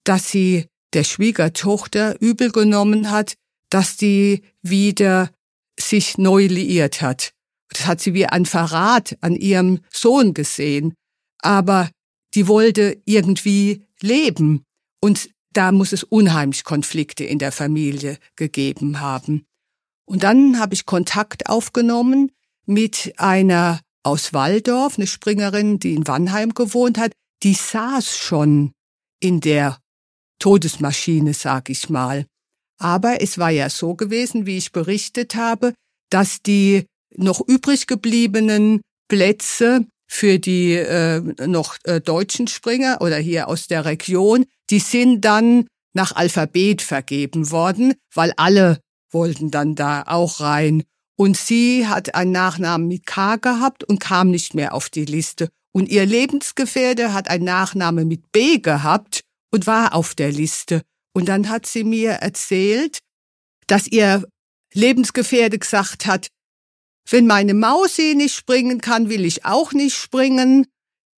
dass 0.04 0.30
sie 0.30 0.66
der 0.94 1.04
Schwiegertochter 1.04 2.20
übel 2.20 2.50
genommen 2.50 3.10
hat, 3.10 3.34
dass 3.68 3.96
die 3.96 4.42
wieder 4.62 5.30
sich 5.78 6.18
neu 6.18 6.46
liiert 6.46 7.02
hat. 7.02 7.32
Das 7.68 7.86
hat 7.86 8.00
sie 8.00 8.14
wie 8.14 8.26
ein 8.26 8.46
Verrat 8.46 9.16
an 9.20 9.36
ihrem 9.36 9.80
Sohn 9.90 10.34
gesehen. 10.34 10.94
Aber 11.42 11.90
die 12.34 12.48
wollte 12.48 13.00
irgendwie 13.04 13.84
leben. 14.00 14.64
Und 15.00 15.30
da 15.52 15.72
muss 15.72 15.92
es 15.92 16.04
unheimlich 16.04 16.64
Konflikte 16.64 17.24
in 17.24 17.38
der 17.38 17.52
Familie 17.52 18.18
gegeben 18.36 19.00
haben. 19.00 19.46
Und 20.06 20.22
dann 20.22 20.58
habe 20.58 20.74
ich 20.74 20.86
Kontakt 20.86 21.48
aufgenommen 21.48 22.32
mit 22.66 23.12
einer 23.16 23.80
aus 24.02 24.32
Waldorf, 24.32 24.96
eine 24.96 25.06
Springerin, 25.06 25.78
die 25.78 25.94
in 25.94 26.06
Wannheim 26.06 26.54
gewohnt 26.54 26.98
hat, 26.98 27.12
die 27.42 27.54
saß 27.54 28.16
schon 28.16 28.72
in 29.20 29.40
der 29.40 29.78
Todesmaschine, 30.38 31.34
sag 31.34 31.68
ich 31.70 31.88
mal. 31.90 32.26
Aber 32.78 33.20
es 33.20 33.38
war 33.38 33.50
ja 33.50 33.68
so 33.68 33.94
gewesen, 33.94 34.46
wie 34.46 34.56
ich 34.56 34.72
berichtet 34.72 35.34
habe, 35.34 35.74
dass 36.10 36.42
die 36.42 36.86
noch 37.16 37.40
übrig 37.46 37.86
gebliebenen 37.86 38.80
Plätze 39.08 39.86
für 40.08 40.38
die 40.38 40.74
äh, 40.74 41.20
noch 41.46 41.76
äh, 41.84 42.00
deutschen 42.00 42.48
Springer 42.48 42.98
oder 43.00 43.18
hier 43.18 43.48
aus 43.48 43.66
der 43.66 43.84
Region, 43.84 44.46
die 44.70 44.78
sind 44.78 45.24
dann 45.24 45.66
nach 45.92 46.14
Alphabet 46.14 46.82
vergeben 46.82 47.50
worden, 47.50 47.94
weil 48.14 48.32
alle 48.36 48.80
wollten 49.10 49.50
dann 49.50 49.74
da 49.74 50.04
auch 50.06 50.40
rein. 50.40 50.84
Und 51.16 51.36
sie 51.36 51.86
hat 51.86 52.14
einen 52.14 52.32
Nachnamen 52.32 52.88
mit 52.88 53.06
K 53.06 53.36
gehabt 53.36 53.84
und 53.84 53.98
kam 53.98 54.30
nicht 54.30 54.54
mehr 54.54 54.72
auf 54.72 54.88
die 54.88 55.04
Liste. 55.04 55.50
Und 55.72 55.88
ihr 55.88 56.06
Lebensgefährte 56.06 57.12
hat 57.12 57.28
einen 57.28 57.44
Nachnamen 57.44 58.08
mit 58.08 58.32
B 58.32 58.58
gehabt 58.58 59.20
und 59.52 59.66
war 59.66 59.94
auf 59.94 60.14
der 60.14 60.32
Liste. 60.32 60.82
Und 61.12 61.28
dann 61.28 61.48
hat 61.48 61.66
sie 61.66 61.84
mir 61.84 62.12
erzählt, 62.12 63.00
dass 63.66 63.86
ihr 63.86 64.24
Lebensgefährte 64.72 65.58
gesagt 65.58 66.06
hat, 66.06 66.28
wenn 67.08 67.26
meine 67.26 67.54
Maus 67.54 67.96
hier 67.96 68.14
nicht 68.14 68.34
springen 68.34 68.80
kann, 68.80 69.08
will 69.08 69.24
ich 69.24 69.44
auch 69.44 69.72
nicht 69.72 69.96
springen. 69.96 70.66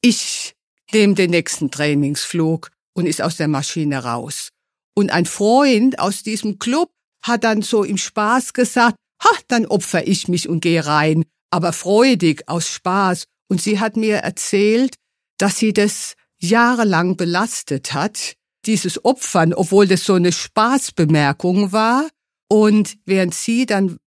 Ich 0.00 0.54
nehme 0.92 1.14
den 1.14 1.30
nächsten 1.30 1.70
Trainingsflug 1.70 2.70
und 2.94 3.06
ist 3.06 3.22
aus 3.22 3.36
der 3.36 3.48
Maschine 3.48 4.04
raus. 4.04 4.48
Und 4.94 5.10
ein 5.10 5.26
Freund 5.26 5.98
aus 5.98 6.22
diesem 6.22 6.58
Club 6.58 6.90
hat 7.22 7.44
dann 7.44 7.62
so 7.62 7.84
im 7.84 7.98
Spaß 7.98 8.52
gesagt, 8.52 8.96
ha, 9.22 9.30
dann 9.48 9.66
opfer 9.66 10.06
ich 10.06 10.28
mich 10.28 10.48
und 10.48 10.60
gehe 10.60 10.84
rein, 10.84 11.24
aber 11.50 11.72
freudig 11.72 12.48
aus 12.48 12.68
Spaß 12.68 13.24
und 13.48 13.60
sie 13.60 13.80
hat 13.80 13.96
mir 13.96 14.16
erzählt, 14.16 14.96
dass 15.38 15.58
sie 15.58 15.72
das 15.72 16.14
jahrelang 16.38 17.16
belastet 17.16 17.94
hat, 17.94 18.34
dieses 18.64 19.04
Opfern, 19.04 19.54
obwohl 19.54 19.86
das 19.86 20.04
so 20.04 20.14
eine 20.14 20.32
Spaßbemerkung 20.32 21.72
war. 21.72 22.08
Und 22.48 22.96
während 23.04 23.34
sie 23.34 23.66
dann 23.66 23.98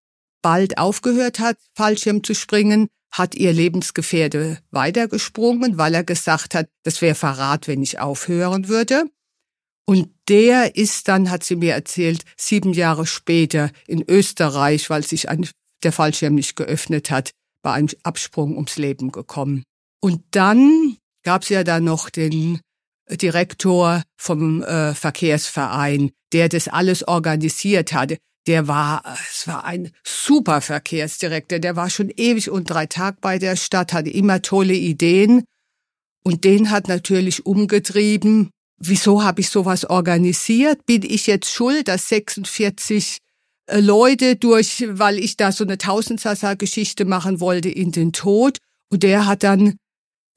bald 0.42 0.78
aufgehört 0.78 1.40
hat, 1.40 1.58
Fallschirm 1.76 2.24
zu 2.24 2.36
springen, 2.36 2.88
hat 3.18 3.34
ihr 3.34 3.54
Lebensgefährte 3.54 4.60
weitergesprungen, 4.72 5.78
weil 5.78 5.94
er 5.96 6.04
gesagt 6.04 6.54
hat, 6.54 6.68
das 6.84 7.02
wäre 7.02 7.16
Verrat, 7.16 7.68
wenn 7.68 7.82
ich 7.82 8.00
aufhören 8.00 8.68
würde. 8.68 9.06
Und 9.86 10.10
der 10.28 10.76
ist 10.76 11.08
dann, 11.08 11.30
hat 11.30 11.44
sie 11.44 11.56
mir 11.56 11.74
erzählt, 11.74 12.26
sieben 12.36 12.74
Jahre 12.74 13.06
später 13.06 13.72
in 13.88 14.04
Österreich, 14.06 14.90
weil 14.90 15.04
sich 15.04 15.30
ein, 15.30 15.48
der 15.84 15.94
Fallschirm 15.94 16.36
nicht 16.36 16.58
geöffnet 16.58 17.10
hat, 17.10 17.32
bei 17.62 17.72
einem 17.72 17.88
Absprung 18.04 18.56
ums 18.56 18.78
Leben 18.78 19.12
gekommen. 19.12 19.64
Und 20.02 20.24
dann 20.32 20.98
gab 21.24 21.44
es 21.44 21.50
ja 21.50 21.64
da 21.64 21.80
noch 21.80 22.10
den 22.10 22.60
Direktor 23.10 24.04
vom 24.18 24.62
äh, 24.64 24.94
Verkehrsverein, 24.94 26.12
der 26.34 26.50
das 26.50 26.68
alles 26.68 27.08
organisiert 27.08 27.94
hatte. 27.94 28.18
Der 28.48 28.68
war, 28.68 29.04
es 29.32 29.48
war 29.48 29.66
ein 29.66 29.92
super 30.04 30.62
Verkehrsdirektor, 30.62 31.60
der 31.60 31.76
war 31.76 31.90
schon 31.90 32.12
ewig 32.16 32.50
und 32.50 32.70
drei 32.70 32.86
Tag 32.86 33.20
bei 33.22 33.40
der 33.40 33.56
Stadt, 33.56 33.94
hatte 33.94 34.10
immer 34.10 34.42
tolle 34.42 34.76
Ideen. 34.76 35.44
Und 36.24 36.44
den 36.44 36.70
hat 36.72 36.88
natürlich 36.88 37.46
umgetrieben, 37.46 38.50
wieso 38.78 39.24
habe 39.24 39.42
ich 39.42 39.50
sowas 39.50 39.86
organisiert? 39.86 40.86
Bin 40.86 41.04
ich 41.04 41.28
jetzt 41.28 41.52
schuld, 41.52 41.88
dass 41.88 42.10
46 42.10 43.20
äh, 43.68 43.80
Leute 43.80 44.36
durch, 44.36 44.86
weil 44.88 45.20
ich 45.20 45.38
da 45.38 45.52
so 45.52 45.64
eine 45.64 45.78
Tausendsassa-Geschichte 45.78 47.06
machen 47.06 47.40
wollte, 47.40 47.70
in 47.70 47.92
den 47.92 48.14
Tod. 48.14 48.58
Und 48.92 49.04
der 49.04 49.26
hat 49.26 49.44
dann 49.44 49.78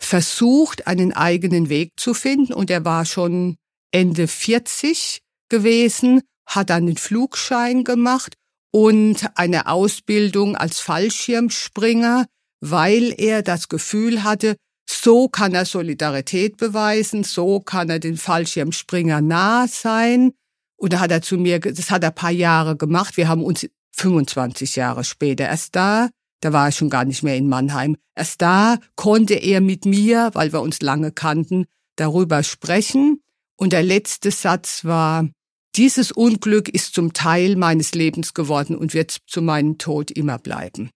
versucht, 0.01 0.87
einen 0.87 1.13
eigenen 1.13 1.69
Weg 1.69 1.93
zu 1.97 2.15
finden 2.15 2.53
und 2.53 2.71
er 2.71 2.85
war 2.85 3.05
schon 3.05 3.57
Ende 3.91 4.29
40 4.29 5.21
gewesen, 5.49 6.23
hat 6.49 6.71
den 6.71 6.97
Flugschein 6.97 7.85
gemacht 7.85 8.35
und 8.73 9.29
eine 9.35 9.69
Ausbildung 9.69 10.57
als 10.57 10.81
Fallschirmspringer, 10.81 12.27
weil 12.61 13.15
er 13.17 13.43
das 13.43 13.69
Gefühl 13.69 14.25
hatte, 14.25 14.57
so 14.89 15.29
kann 15.29 15.55
er 15.55 15.67
Solidarität 15.67 16.57
beweisen, 16.57 17.23
so 17.23 17.61
kann 17.61 17.91
er 17.91 17.99
den 17.99 18.17
Fallschirmspringer 18.17 19.21
nah 19.21 19.69
sein. 19.69 20.33
Und 20.77 20.95
da 20.95 21.01
hat 21.01 21.11
er 21.11 21.23
zu 21.23 21.37
mir, 21.37 21.61
das 21.61 21.91
hat 21.91 22.03
er 22.03 22.11
paar 22.11 22.31
Jahre 22.31 22.77
gemacht. 22.77 23.17
Wir 23.17 23.29
haben 23.29 23.43
uns 23.43 23.69
25 23.93 24.77
Jahre 24.77 25.05
später 25.05 25.45
erst 25.45 25.77
da, 25.77 26.09
da 26.41 26.53
war 26.53 26.67
er 26.67 26.73
schon 26.73 26.89
gar 26.89 27.05
nicht 27.05 27.23
mehr 27.23 27.37
in 27.37 27.49
Mannheim. 27.49 27.97
Erst 28.15 28.41
da 28.41 28.79
konnte 28.97 29.35
er 29.35 29.61
mit 29.61 29.85
mir, 29.85 30.31
weil 30.35 30.53
wir 30.53 30.63
uns 30.63 30.81
lange 30.81 31.13
kannten, 31.13 31.67
darüber 31.97 32.43
sprechen. 32.43 33.23
Und 33.57 33.73
der 33.73 33.83
letzte 33.83 34.31
Satz 34.31 34.85
war, 34.85 35.29
dieses 35.77 36.13
Unglück 36.13 36.69
ist 36.69 36.95
zum 36.95 37.13
Teil 37.13 37.57
meines 37.57 37.95
Lebens 37.95 38.35
geworden 38.35 38.77
und 38.77 38.95
wird 38.95 39.17
zu 39.27 39.43
meinem 39.43 39.79
Tod 39.79 40.11
immer 40.11 40.39
bleiben. 40.39 40.91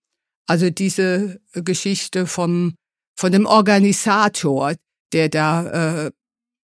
Also 0.47 0.71
diese 0.71 1.41
Geschichte 1.53 2.27
vom, 2.27 2.75
von 3.17 3.33
dem 3.33 3.47
Organisator, 3.47 4.75
der 5.13 5.29
da 5.29 6.07
äh, 6.07 6.11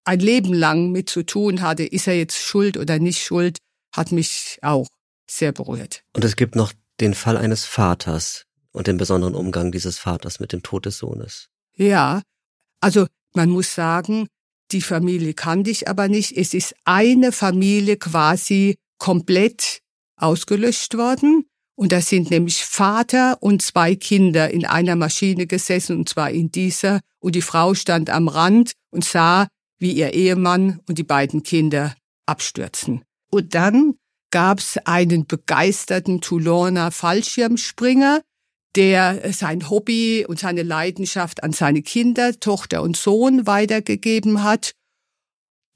ein 0.05 0.19
Leben 0.19 0.53
lang 0.53 0.91
mit 0.91 1.09
zu 1.09 1.23
tun 1.23 1.61
hatte, 1.61 1.83
ist 1.83 2.07
er 2.07 2.17
jetzt 2.17 2.37
schuld 2.37 2.77
oder 2.77 2.99
nicht 2.99 3.23
schuld, 3.23 3.57
hat 3.95 4.11
mich 4.11 4.59
auch 4.61 4.87
sehr 5.29 5.51
berührt. 5.51 6.03
Und 6.13 6.25
es 6.25 6.35
gibt 6.35 6.55
noch 6.55 6.73
den 6.99 7.13
Fall 7.13 7.37
eines 7.37 7.65
Vaters 7.65 8.45
und 8.71 8.87
den 8.87 8.97
besonderen 8.97 9.35
Umgang 9.35 9.71
dieses 9.71 9.97
Vaters 9.97 10.39
mit 10.39 10.51
dem 10.51 10.63
Tod 10.63 10.85
des 10.85 10.97
Sohnes. 10.97 11.49
Ja, 11.75 12.21
also 12.81 13.07
man 13.33 13.49
muss 13.49 13.73
sagen, 13.73 14.27
die 14.73 14.81
Familie 14.81 15.33
kannte 15.33 15.69
ich 15.69 15.87
aber 15.87 16.07
nicht. 16.07 16.35
Es 16.35 16.53
ist 16.53 16.75
eine 16.83 17.31
Familie 17.31 17.97
quasi 17.97 18.75
komplett 18.97 19.81
ausgelöscht 20.17 20.97
worden. 20.97 21.45
Und 21.75 21.91
da 21.91 22.01
sind 22.01 22.29
nämlich 22.29 22.63
Vater 22.63 23.41
und 23.41 23.61
zwei 23.61 23.95
Kinder 23.95 24.51
in 24.51 24.65
einer 24.65 24.95
Maschine 24.95 25.47
gesessen, 25.47 25.97
und 25.97 26.09
zwar 26.09 26.29
in 26.29 26.51
dieser. 26.51 26.99
Und 27.19 27.35
die 27.35 27.41
Frau 27.41 27.73
stand 27.73 28.09
am 28.09 28.27
Rand 28.27 28.73
und 28.91 29.03
sah, 29.03 29.47
wie 29.79 29.93
ihr 29.93 30.13
Ehemann 30.13 30.79
und 30.87 30.97
die 30.97 31.03
beiden 31.03 31.43
Kinder 31.43 31.95
abstürzen. 32.25 33.03
Und 33.31 33.55
dann 33.55 33.95
gab's 34.31 34.77
einen 34.85 35.25
begeisterten 35.25 36.21
Touloner 36.21 36.91
Fallschirmspringer, 36.91 38.21
der 38.75 39.33
sein 39.33 39.69
Hobby 39.69 40.25
und 40.27 40.39
seine 40.39 40.63
Leidenschaft 40.63 41.43
an 41.43 41.51
seine 41.51 41.81
Kinder, 41.81 42.39
Tochter 42.39 42.81
und 42.81 42.97
Sohn 42.97 43.45
weitergegeben 43.45 44.43
hat. 44.43 44.73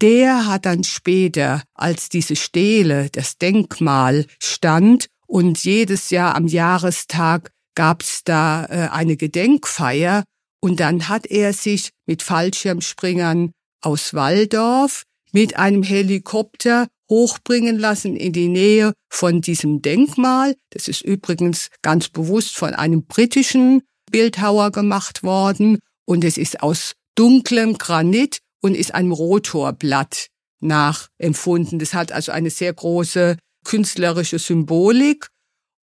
Der 0.02 0.48
hat 0.48 0.66
dann 0.66 0.84
später, 0.84 1.64
als 1.74 2.10
diese 2.10 2.36
Stele, 2.36 3.10
das 3.12 3.38
Denkmal 3.38 4.26
stand 4.42 5.08
und 5.26 5.64
jedes 5.64 6.10
Jahr 6.10 6.36
am 6.36 6.48
Jahrestag 6.48 7.52
gab's 7.76 8.24
da 8.24 8.66
äh, 8.66 8.90
eine 8.92 9.18
Gedenkfeier 9.18 10.24
und 10.60 10.80
dann 10.80 11.10
hat 11.10 11.26
er 11.28 11.54
sich 11.54 11.92
mit 12.08 12.24
Fallschirmspringern 12.24 13.52
aus 13.82 14.14
Waldorf 14.14 15.04
mit 15.32 15.58
einem 15.58 15.84
Helikopter 15.84 16.88
hochbringen 17.10 17.78
lassen 17.78 18.16
in 18.16 18.34
die 18.34 18.50
Nähe 18.50 18.94
von 19.10 19.42
diesem 19.42 19.82
Denkmal. 19.82 20.56
Das 20.72 20.88
ist 20.88 21.02
übrigens 21.02 21.70
ganz 21.82 22.10
bewusst 22.10 22.56
von 22.56 22.74
einem 22.74 23.06
britischen 23.06 23.84
Bildhauer 24.12 24.72
gemacht 24.72 25.24
worden 25.24 25.80
und 26.06 26.24
es 26.24 26.38
ist 26.38 26.62
aus 26.62 26.94
dunklem 27.16 27.78
Granit 27.78 28.40
und 28.62 28.76
ist 28.76 28.94
einem 28.94 29.12
Rotorblatt 29.12 30.28
nachempfunden. 30.60 31.80
Das 31.80 31.94
hat 31.94 32.12
also 32.12 32.32
eine 32.32 32.50
sehr 32.50 32.74
große 32.74 33.38
künstlerische 33.64 34.40
Symbolik. 34.40 35.28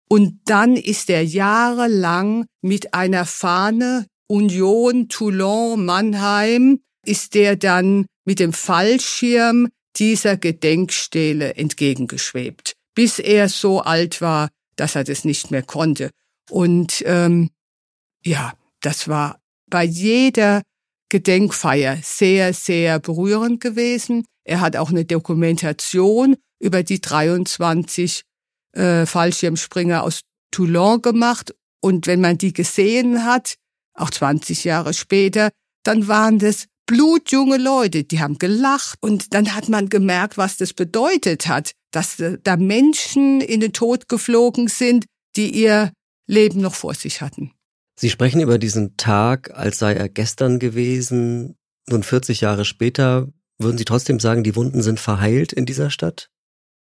Und 0.07 0.39
dann 0.45 0.75
ist 0.75 1.09
er 1.09 1.23
jahrelang 1.23 2.45
mit 2.61 2.93
einer 2.93 3.25
Fahne 3.25 4.05
Union 4.27 5.07
Toulon 5.07 5.85
Mannheim 5.85 6.79
ist 7.05 7.35
der 7.35 7.55
dann 7.55 8.05
mit 8.25 8.39
dem 8.39 8.53
Fallschirm 8.53 9.69
dieser 9.95 10.37
Gedenkstele 10.37 11.55
entgegengeschwebt, 11.55 12.73
bis 12.95 13.19
er 13.19 13.49
so 13.49 13.81
alt 13.81 14.21
war, 14.21 14.49
dass 14.75 14.95
er 14.95 15.03
das 15.03 15.23
nicht 15.23 15.51
mehr 15.51 15.63
konnte. 15.63 16.09
Und 16.49 17.03
ähm, 17.05 17.49
ja, 18.23 18.53
das 18.81 19.07
war 19.07 19.39
bei 19.67 19.83
jeder 19.83 20.61
Gedenkfeier 21.09 21.99
sehr, 22.03 22.53
sehr 22.53 22.99
berührend 22.99 23.61
gewesen. 23.61 24.25
Er 24.43 24.61
hat 24.61 24.75
auch 24.75 24.89
eine 24.89 25.05
Dokumentation 25.05 26.35
über 26.59 26.83
die 26.83 26.99
23 27.01 28.23
äh, 28.73 29.05
Fallschirmspringer 29.05 30.03
aus 30.03 30.21
Toulon 30.51 31.01
gemacht. 31.01 31.55
Und 31.81 32.07
wenn 32.07 32.21
man 32.21 32.37
die 32.37 32.53
gesehen 32.53 33.25
hat, 33.25 33.55
auch 33.93 34.09
20 34.09 34.63
Jahre 34.63 34.93
später, 34.93 35.51
dann 35.83 36.07
waren 36.07 36.39
das 36.39 36.65
blutjunge 36.85 37.57
Leute, 37.57 38.03
die 38.03 38.19
haben 38.19 38.37
gelacht 38.37 38.97
und 39.01 39.33
dann 39.33 39.55
hat 39.55 39.69
man 39.69 39.89
gemerkt, 39.89 40.37
was 40.37 40.57
das 40.57 40.73
bedeutet 40.73 41.47
hat, 41.47 41.71
dass 41.91 42.21
da 42.43 42.57
Menschen 42.57 43.41
in 43.41 43.59
den 43.59 43.73
Tod 43.73 44.09
geflogen 44.09 44.67
sind, 44.67 45.05
die 45.35 45.51
ihr 45.51 45.91
Leben 46.27 46.61
noch 46.61 46.75
vor 46.75 46.93
sich 46.93 47.21
hatten. 47.21 47.51
Sie 47.97 48.09
sprechen 48.09 48.41
über 48.41 48.57
diesen 48.57 48.97
Tag, 48.97 49.51
als 49.53 49.79
sei 49.79 49.93
er 49.93 50.09
gestern 50.09 50.59
gewesen. 50.59 51.55
Nun 51.87 52.03
40 52.03 52.41
Jahre 52.41 52.65
später, 52.65 53.29
würden 53.57 53.77
Sie 53.77 53.85
trotzdem 53.85 54.19
sagen, 54.19 54.43
die 54.43 54.55
Wunden 54.55 54.81
sind 54.81 54.99
verheilt 54.99 55.53
in 55.53 55.65
dieser 55.65 55.89
Stadt? 55.89 56.29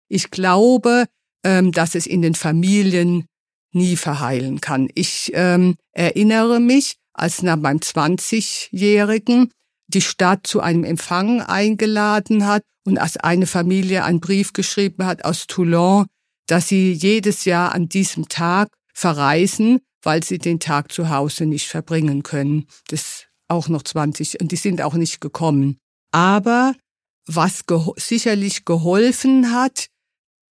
Ich 0.08 0.30
glaube, 0.30 1.06
ähm, 1.44 1.72
dass 1.72 1.94
es 1.94 2.06
in 2.06 2.22
den 2.22 2.34
Familien 2.34 3.26
nie 3.72 3.96
verheilen 3.96 4.60
kann. 4.60 4.88
Ich 4.94 5.30
ähm, 5.34 5.76
erinnere 5.92 6.60
mich, 6.60 6.96
als 7.12 7.42
nach 7.42 7.56
meinem 7.56 7.78
20-Jährigen 7.78 9.50
die 9.88 10.00
Stadt 10.00 10.46
zu 10.46 10.60
einem 10.60 10.84
Empfang 10.84 11.40
eingeladen 11.40 12.46
hat 12.46 12.62
und 12.84 12.98
als 12.98 13.16
eine 13.16 13.46
Familie 13.46 14.04
einen 14.04 14.20
Brief 14.20 14.52
geschrieben 14.52 15.04
hat 15.06 15.24
aus 15.24 15.46
Toulon, 15.46 16.06
dass 16.46 16.68
sie 16.68 16.92
jedes 16.92 17.44
Jahr 17.44 17.74
an 17.74 17.88
diesem 17.88 18.28
Tag 18.28 18.68
verreisen, 18.92 19.80
weil 20.02 20.22
sie 20.22 20.38
den 20.38 20.60
Tag 20.60 20.92
zu 20.92 21.10
Hause 21.10 21.46
nicht 21.46 21.68
verbringen 21.68 22.22
können. 22.22 22.66
Das 22.88 23.24
auch 23.48 23.68
noch 23.68 23.82
20 23.82 24.40
und 24.40 24.52
die 24.52 24.56
sind 24.56 24.82
auch 24.82 24.94
nicht 24.94 25.20
gekommen. 25.20 25.78
Aber 26.12 26.74
was 27.26 27.66
geho 27.66 27.94
sicherlich 27.96 28.64
geholfen 28.64 29.52
hat, 29.52 29.88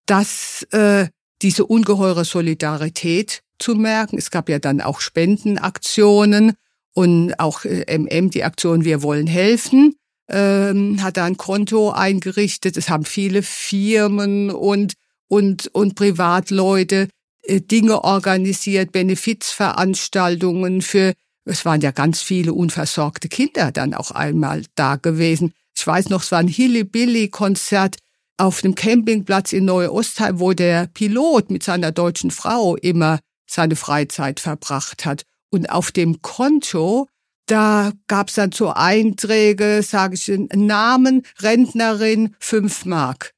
dass 0.05 0.63
äh, 0.71 1.07
diese 1.41 1.65
ungeheure 1.65 2.25
Solidarität 2.25 3.43
zu 3.59 3.75
merken. 3.75 4.17
Es 4.17 4.31
gab 4.31 4.49
ja 4.49 4.59
dann 4.59 4.81
auch 4.81 4.99
Spendenaktionen 4.99 6.53
und 6.93 7.33
auch 7.39 7.65
MM, 7.65 8.29
die 8.29 8.43
Aktion 8.43 8.85
Wir 8.85 9.01
wollen 9.01 9.27
helfen, 9.27 9.95
ähm, 10.29 11.01
hat 11.01 11.17
da 11.17 11.25
ein 11.25 11.37
Konto 11.37 11.91
eingerichtet. 11.91 12.77
Es 12.77 12.89
haben 12.89 13.05
viele 13.05 13.43
Firmen 13.43 14.51
und, 14.51 14.93
und, 15.27 15.67
und 15.73 15.95
Privatleute 15.95 17.09
äh, 17.43 17.61
Dinge 17.61 18.03
organisiert, 18.03 18.91
Benefizveranstaltungen 18.91 20.81
für, 20.81 21.13
es 21.45 21.65
waren 21.65 21.81
ja 21.81 21.91
ganz 21.91 22.21
viele 22.21 22.53
unversorgte 22.53 23.27
Kinder 23.27 23.71
dann 23.71 23.93
auch 23.93 24.11
einmal 24.11 24.63
da 24.75 24.95
gewesen. 24.95 25.53
Ich 25.75 25.85
weiß 25.85 26.09
noch, 26.09 26.23
es 26.23 26.31
war 26.31 26.39
ein 26.39 26.47
Hilly-Billy-Konzert 26.47 27.97
auf 28.37 28.61
dem 28.61 28.75
Campingplatz 28.75 29.53
in 29.53 29.65
Neu-Ostheim, 29.65 30.39
wo 30.39 30.53
der 30.53 30.87
Pilot 30.87 31.49
mit 31.49 31.63
seiner 31.63 31.91
deutschen 31.91 32.31
Frau 32.31 32.75
immer 32.77 33.19
seine 33.45 33.75
Freizeit 33.75 34.39
verbracht 34.39 35.05
hat. 35.05 35.23
Und 35.53 35.69
auf 35.69 35.91
dem 35.91 36.23
Konto, 36.23 37.07
da 37.45 37.91
gab's 38.07 38.33
dann 38.33 38.51
so 38.51 38.73
Einträge, 38.73 39.83
sage 39.83 40.15
ich, 40.15 40.27
Namen, 40.27 41.21
Rentnerin, 41.41 42.35
fünf 42.39 42.85
Mark. 42.85 43.33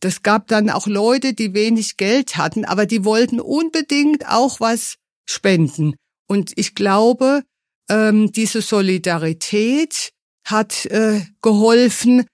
Das 0.00 0.22
gab 0.22 0.48
dann 0.48 0.68
auch 0.68 0.86
Leute, 0.86 1.32
die 1.32 1.54
wenig 1.54 1.96
Geld 1.96 2.36
hatten, 2.36 2.66
aber 2.66 2.84
die 2.84 3.06
wollten 3.06 3.40
unbedingt 3.40 4.28
auch 4.28 4.60
was 4.60 4.96
spenden. 5.24 5.94
Und 6.28 6.52
ich 6.56 6.74
glaube, 6.74 7.42
ähm, 7.88 8.30
diese 8.32 8.60
Solidarität 8.60 10.10
hat 10.44 10.84
äh, 10.84 11.22
geholfen, 11.40 12.26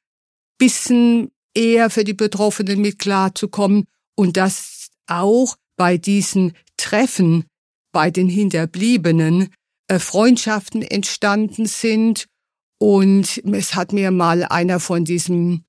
bisschen 0.59 1.31
eher 1.55 1.91
für 1.91 2.03
die 2.03 2.15
Betroffenen 2.15 2.81
mit 2.81 2.99
klarzukommen 2.99 3.85
und 4.17 4.37
dass 4.37 4.89
auch 5.07 5.55
bei 5.77 5.97
diesen 5.97 6.55
Treffen 6.77 7.45
bei 7.93 8.11
den 8.11 8.29
Hinterbliebenen 8.29 9.49
äh, 9.89 9.99
Freundschaften 9.99 10.83
entstanden 10.83 11.67
sind. 11.67 12.27
Und 12.79 13.43
es 13.53 13.75
hat 13.75 13.93
mir 13.93 14.11
mal 14.11 14.45
einer 14.45 14.81
von 14.81 15.05
diesem 15.05 15.65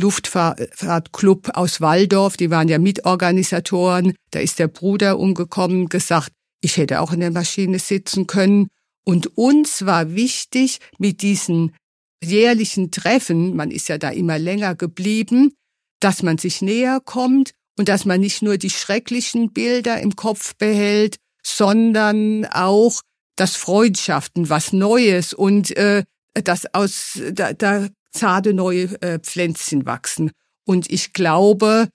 Luftfahrtclub 0.00 1.50
aus 1.54 1.80
Waldorf, 1.80 2.36
die 2.36 2.50
waren 2.50 2.68
ja 2.68 2.78
Mitorganisatoren, 2.78 4.14
da 4.30 4.38
ist 4.38 4.58
der 4.58 4.68
Bruder 4.68 5.18
umgekommen, 5.18 5.88
gesagt, 5.88 6.32
ich 6.60 6.76
hätte 6.76 7.00
auch 7.00 7.12
in 7.12 7.20
der 7.20 7.30
Maschine 7.30 7.78
sitzen 7.78 8.26
können. 8.26 8.68
Und 9.04 9.38
uns 9.38 9.86
war 9.86 10.14
wichtig, 10.14 10.78
mit 10.98 11.22
diesen 11.22 11.74
jährlichen 12.22 12.90
Treffen, 12.90 13.56
man 13.56 13.70
ist 13.70 13.88
ja 13.88 13.98
da 13.98 14.10
immer 14.10 14.38
länger 14.38 14.74
geblieben, 14.74 15.52
dass 16.00 16.22
man 16.22 16.38
sich 16.38 16.62
näher 16.62 17.00
kommt 17.04 17.52
und 17.78 17.88
dass 17.88 18.04
man 18.04 18.20
nicht 18.20 18.42
nur 18.42 18.58
die 18.58 18.70
schrecklichen 18.70 19.52
Bilder 19.52 20.00
im 20.00 20.16
Kopf 20.16 20.54
behält, 20.56 21.16
sondern 21.48 22.46
auch 22.46 23.00
das 23.36 23.56
Freundschaften, 23.56 24.48
was 24.48 24.72
Neues 24.72 25.32
und 25.32 25.76
äh, 25.76 26.04
dass 26.34 26.72
aus 26.74 27.18
da, 27.32 27.52
da 27.52 27.88
zarte 28.12 28.54
neue 28.54 29.00
äh, 29.02 29.18
Pflänzchen 29.18 29.86
wachsen. 29.86 30.30
Und 30.64 30.90
ich 30.90 31.12
glaube, 31.12 31.88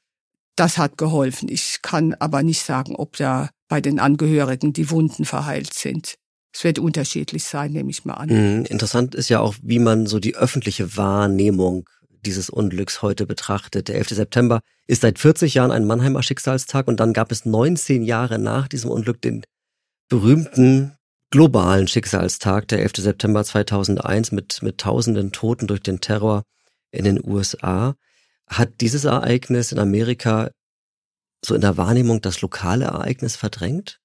das 0.56 0.78
hat 0.78 0.98
geholfen. 0.98 1.50
Ich 1.50 1.80
kann 1.82 2.14
aber 2.16 2.44
nicht 2.44 2.64
sagen, 2.64 2.96
ob 2.96 3.18
da 3.18 3.50
bei 3.68 3.82
den 3.82 4.00
Angehörigen 4.00 4.74
die 4.74 4.90
Wunden 4.90 5.26
verheilt 5.26 5.74
sind. 5.74 6.16
Es 6.54 6.64
wird 6.64 6.78
unterschiedlich 6.78 7.44
sein, 7.44 7.72
nehme 7.72 7.90
ich 7.90 8.06
mal 8.06 8.14
an. 8.14 8.30
Mhm. 8.30 8.66
Interessant 8.66 9.16
ist 9.16 9.30
ja 9.30 9.40
auch, 9.40 9.56
wie 9.62 9.80
man 9.80 10.06
so 10.06 10.20
die 10.20 10.36
öffentliche 10.36 10.96
Wahrnehmung 10.96 11.90
dieses 12.24 12.50
Unglücks 12.50 13.02
heute 13.02 13.26
betrachtet. 13.26 13.88
Der 13.88 13.96
11. 13.96 14.10
September 14.10 14.62
ist 14.88 15.02
seit 15.02 15.20
40 15.20 15.54
Jahren 15.54 15.72
ein 15.72 15.86
Mannheimer 15.86 16.24
Schicksalstag 16.24 16.88
und 16.88 17.00
dann 17.00 17.14
gab 17.14 17.32
es 17.32 17.46
19 17.46 18.04
Jahre 18.04 18.40
nach 18.40 18.68
diesem 18.68 18.90
Unglück 18.90 19.22
den 19.22 19.46
berühmten 20.10 20.98
globalen 21.30 21.88
Schicksalstag, 21.88 22.68
der 22.68 22.82
11. 22.82 22.98
September 22.98 23.44
2001 23.44 24.32
mit, 24.32 24.62
mit 24.62 24.78
tausenden 24.78 25.32
Toten 25.32 25.68
durch 25.68 25.82
den 25.82 26.00
Terror 26.00 26.44
in 26.92 27.06
den 27.06 27.20
USA. 27.24 27.96
Hat 28.48 28.82
dieses 28.82 29.06
Ereignis 29.06 29.72
in 29.72 29.80
Amerika 29.80 30.52
so 31.44 31.56
in 31.56 31.62
der 31.62 31.78
Wahrnehmung 31.78 32.22
das 32.22 32.42
lokale 32.42 32.86
Ereignis 32.86 33.36
verdrängt? 33.36 34.00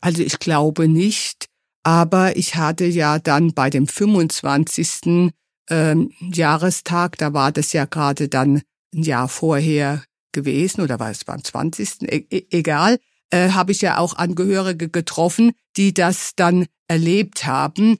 Also 0.00 0.22
ich 0.22 0.38
glaube 0.38 0.88
nicht, 0.88 1.46
aber 1.82 2.36
ich 2.36 2.56
hatte 2.56 2.84
ja 2.84 3.18
dann 3.18 3.54
bei 3.54 3.70
dem 3.70 3.86
25. 3.86 5.32
Ähm, 5.68 6.12
Jahrestag, 6.20 7.18
da 7.18 7.32
war 7.32 7.52
das 7.52 7.72
ja 7.72 7.84
gerade 7.84 8.28
dann 8.28 8.62
ein 8.94 9.02
Jahr 9.02 9.28
vorher 9.28 10.02
gewesen 10.32 10.80
oder 10.80 10.98
war 10.98 11.10
es 11.10 11.24
beim 11.24 11.42
20. 11.42 12.02
E 12.02 12.46
egal, 12.50 12.98
äh, 13.30 13.50
habe 13.50 13.72
ich 13.72 13.80
ja 13.80 13.98
auch 13.98 14.14
Angehörige 14.14 14.88
getroffen, 14.88 15.52
die 15.76 15.94
das 15.94 16.32
dann 16.34 16.66
erlebt 16.88 17.46
haben. 17.46 17.98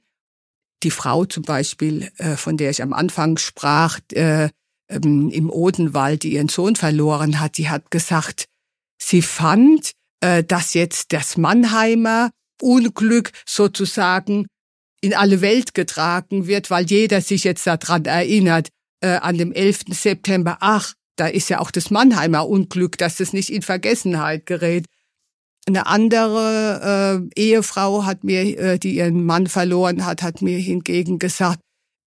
Die 0.83 0.91
Frau 0.91 1.25
zum 1.25 1.43
Beispiel, 1.43 2.11
äh, 2.17 2.35
von 2.35 2.57
der 2.57 2.71
ich 2.71 2.81
am 2.81 2.93
Anfang 2.93 3.37
sprach, 3.37 3.99
äh, 4.11 4.49
ähm, 4.89 5.29
im 5.29 5.49
Odenwald, 5.49 6.23
die 6.23 6.33
ihren 6.33 6.49
Sohn 6.49 6.75
verloren 6.75 7.39
hat, 7.39 7.57
die 7.57 7.69
hat 7.69 7.91
gesagt, 7.91 8.45
sie 9.01 9.21
fand, 9.21 9.91
äh, 10.21 10.43
dass 10.43 10.73
jetzt 10.73 11.13
das 11.13 11.37
Mannheimer 11.37 12.31
Unglück 12.61 13.31
sozusagen 13.45 14.47
in 15.01 15.13
alle 15.15 15.41
Welt 15.41 15.73
getragen 15.73 16.47
wird, 16.47 16.69
weil 16.69 16.85
jeder 16.85 17.21
sich 17.21 17.43
jetzt 17.43 17.65
daran 17.67 18.05
erinnert, 18.05 18.69
äh, 19.01 19.15
an 19.15 19.37
dem 19.37 19.51
11. 19.51 19.85
September, 19.89 20.57
ach, 20.61 20.93
da 21.15 21.27
ist 21.27 21.49
ja 21.49 21.59
auch 21.59 21.71
das 21.71 21.89
Mannheimer 21.89 22.47
Unglück, 22.47 22.97
dass 22.97 23.19
es 23.19 23.33
nicht 23.33 23.49
in 23.49 23.63
Vergessenheit 23.63 24.45
gerät. 24.45 24.85
Eine 25.67 25.87
andere 25.87 27.29
äh, 27.35 27.39
Ehefrau 27.39 28.05
hat 28.05 28.23
mir, 28.23 28.57
äh, 28.57 28.79
die 28.79 28.95
ihren 28.95 29.25
Mann 29.25 29.47
verloren 29.47 30.05
hat, 30.05 30.21
hat 30.21 30.41
mir 30.41 30.57
hingegen 30.57 31.19
gesagt, 31.19 31.59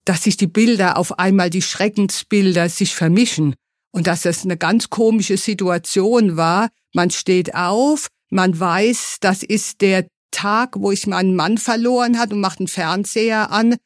dass 0.04 0.24
sich 0.24 0.36
die 0.36 0.46
Bilder 0.46 0.96
auf 0.96 1.18
einmal, 1.18 1.50
die 1.50 1.62
Schreckensbilder 1.62 2.68
sich 2.68 2.94
vermischen 2.94 3.54
und 3.92 4.06
dass 4.06 4.22
das 4.22 4.44
eine 4.44 4.56
ganz 4.56 4.90
komische 4.90 5.36
Situation 5.36 6.36
war. 6.36 6.68
Man 6.94 7.10
steht 7.10 7.54
auf, 7.54 8.08
man 8.30 8.58
weiß, 8.58 9.18
das 9.20 9.42
ist 9.42 9.80
der 9.80 10.06
Tag, 10.34 10.76
wo 10.76 10.90
ich 10.90 11.06
meinen 11.06 11.34
Mann 11.34 11.58
verloren 11.58 12.18
hat 12.18 12.32
und 12.32 12.40
macht 12.40 12.58
einen 12.58 12.68
Fernseher 12.68 13.50
an 13.50 13.76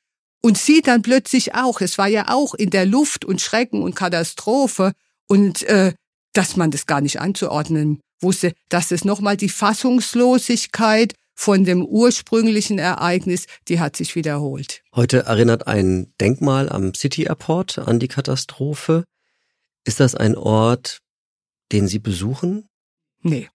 und 0.42 0.58
sieht 0.58 0.86
dann 0.86 1.02
plötzlich 1.02 1.54
auch, 1.54 1.80
es 1.80 1.98
war 1.98 2.08
ja 2.08 2.28
auch 2.28 2.54
in 2.54 2.70
der 2.70 2.86
Luft 2.86 3.24
und 3.24 3.40
Schrecken 3.40 3.82
und 3.82 3.94
Katastrophe 3.94 4.92
und 5.28 5.62
äh, 5.64 5.92
dass 6.32 6.56
man 6.56 6.70
das 6.70 6.86
gar 6.86 7.00
nicht 7.00 7.20
einzuordnen 7.20 8.00
wusste, 8.20 8.52
dass 8.68 8.90
es 8.90 9.04
nochmal 9.04 9.36
die 9.36 9.48
Fassungslosigkeit 9.48 11.14
von 11.34 11.64
dem 11.64 11.84
ursprünglichen 11.84 12.78
Ereignis, 12.78 13.46
die 13.68 13.78
hat 13.78 13.96
sich 13.96 14.16
wiederholt. 14.16 14.82
Heute 14.94 15.24
erinnert 15.24 15.68
ein 15.68 16.12
Denkmal 16.20 16.68
am 16.68 16.94
City 16.94 17.24
Airport 17.24 17.78
an 17.78 18.00
die 18.00 18.08
Katastrophe. 18.08 19.04
Ist 19.84 20.00
das 20.00 20.14
ein 20.14 20.36
Ort, 20.36 20.98
den 21.70 21.86
Sie 21.86 22.00
besuchen? 22.00 22.66
Nee. 23.22 23.48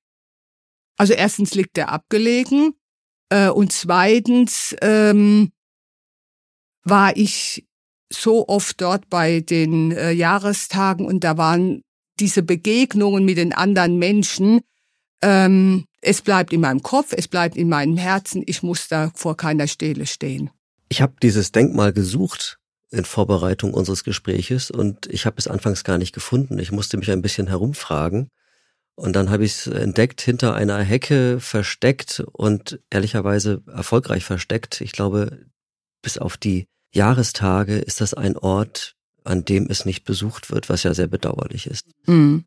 Also 0.95 1.13
erstens 1.13 1.55
liegt 1.55 1.77
er 1.77 1.89
abgelegen 1.89 2.73
äh, 3.29 3.49
und 3.49 3.71
zweitens 3.71 4.75
ähm, 4.81 5.51
war 6.83 7.15
ich 7.15 7.65
so 8.11 8.47
oft 8.47 8.79
dort 8.81 9.09
bei 9.09 9.39
den 9.39 9.91
äh, 9.91 10.11
Jahrestagen 10.11 11.05
und 11.05 11.23
da 11.23 11.37
waren 11.37 11.81
diese 12.19 12.43
Begegnungen 12.43 13.25
mit 13.25 13.37
den 13.37 13.53
anderen 13.53 13.97
Menschen, 13.97 14.61
ähm, 15.23 15.85
es 16.01 16.21
bleibt 16.21 16.53
in 16.53 16.61
meinem 16.61 16.83
Kopf, 16.83 17.13
es 17.15 17.27
bleibt 17.27 17.55
in 17.55 17.69
meinem 17.69 17.97
Herzen, 17.97 18.43
ich 18.45 18.61
muss 18.61 18.87
da 18.87 19.11
vor 19.15 19.37
keiner 19.37 19.67
Stele 19.67 20.05
stehen. 20.05 20.51
Ich 20.89 21.01
habe 21.01 21.13
dieses 21.23 21.51
Denkmal 21.51 21.93
gesucht 21.93 22.59
in 22.91 23.05
Vorbereitung 23.05 23.73
unseres 23.73 24.03
Gespräches 24.03 24.69
und 24.69 25.07
ich 25.07 25.25
habe 25.25 25.37
es 25.39 25.47
anfangs 25.47 25.83
gar 25.83 25.97
nicht 25.97 26.13
gefunden. 26.13 26.59
Ich 26.59 26.71
musste 26.71 26.97
mich 26.97 27.09
ein 27.09 27.23
bisschen 27.23 27.47
herumfragen 27.47 28.29
und 28.95 29.15
dann 29.15 29.29
habe 29.29 29.45
ich 29.45 29.53
es 29.53 29.67
entdeckt 29.67 30.21
hinter 30.21 30.53
einer 30.55 30.79
Hecke 30.79 31.39
versteckt 31.39 32.23
und 32.31 32.79
ehrlicherweise 32.89 33.63
erfolgreich 33.67 34.23
versteckt. 34.23 34.81
Ich 34.81 34.91
glaube, 34.91 35.45
bis 36.01 36.17
auf 36.17 36.37
die 36.37 36.67
Jahrestage 36.93 37.77
ist 37.77 38.01
das 38.01 38.13
ein 38.13 38.37
Ort, 38.37 38.95
an 39.23 39.45
dem 39.45 39.67
es 39.69 39.85
nicht 39.85 40.03
besucht 40.03 40.51
wird, 40.51 40.69
was 40.69 40.83
ja 40.83 40.93
sehr 40.93 41.07
bedauerlich 41.07 41.67
ist. 41.67 41.87
Mhm 42.05 42.45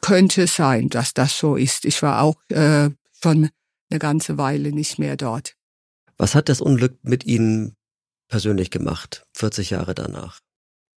könnte 0.00 0.46
sein, 0.46 0.88
dass 0.88 1.14
das 1.14 1.38
so 1.38 1.56
ist. 1.56 1.84
Ich 1.84 2.02
war 2.02 2.22
auch 2.22 2.36
äh, 2.50 2.90
schon 3.20 3.50
eine 3.90 3.98
ganze 3.98 4.38
Weile 4.38 4.72
nicht 4.72 4.98
mehr 4.98 5.16
dort. 5.16 5.54
Was 6.16 6.34
hat 6.34 6.48
das 6.48 6.60
Unglück 6.60 6.98
mit 7.02 7.24
Ihnen 7.24 7.74
persönlich 8.28 8.70
gemacht, 8.70 9.26
40 9.34 9.70
Jahre 9.70 9.94
danach? 9.94 10.40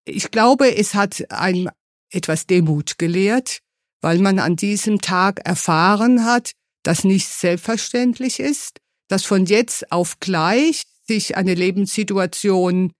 Ich 0.04 0.30
glaube, 0.30 0.76
es 0.76 0.94
hat 0.94 1.30
einem 1.30 1.68
etwas 2.10 2.46
Demut 2.46 2.98
gelehrt, 2.98 3.60
weil 4.00 4.18
man 4.18 4.38
an 4.38 4.56
diesem 4.56 5.00
Tag 5.00 5.40
erfahren 5.44 6.24
hat, 6.24 6.52
dass 6.82 7.04
nichts 7.04 7.40
selbstverständlich 7.40 8.40
ist, 8.40 8.78
dass 9.08 9.24
von 9.24 9.46
jetzt 9.46 9.92
auf 9.92 10.20
gleich 10.20 10.84
sich 11.06 11.36
eine 11.36 11.54
Lebenssituation 11.54 12.92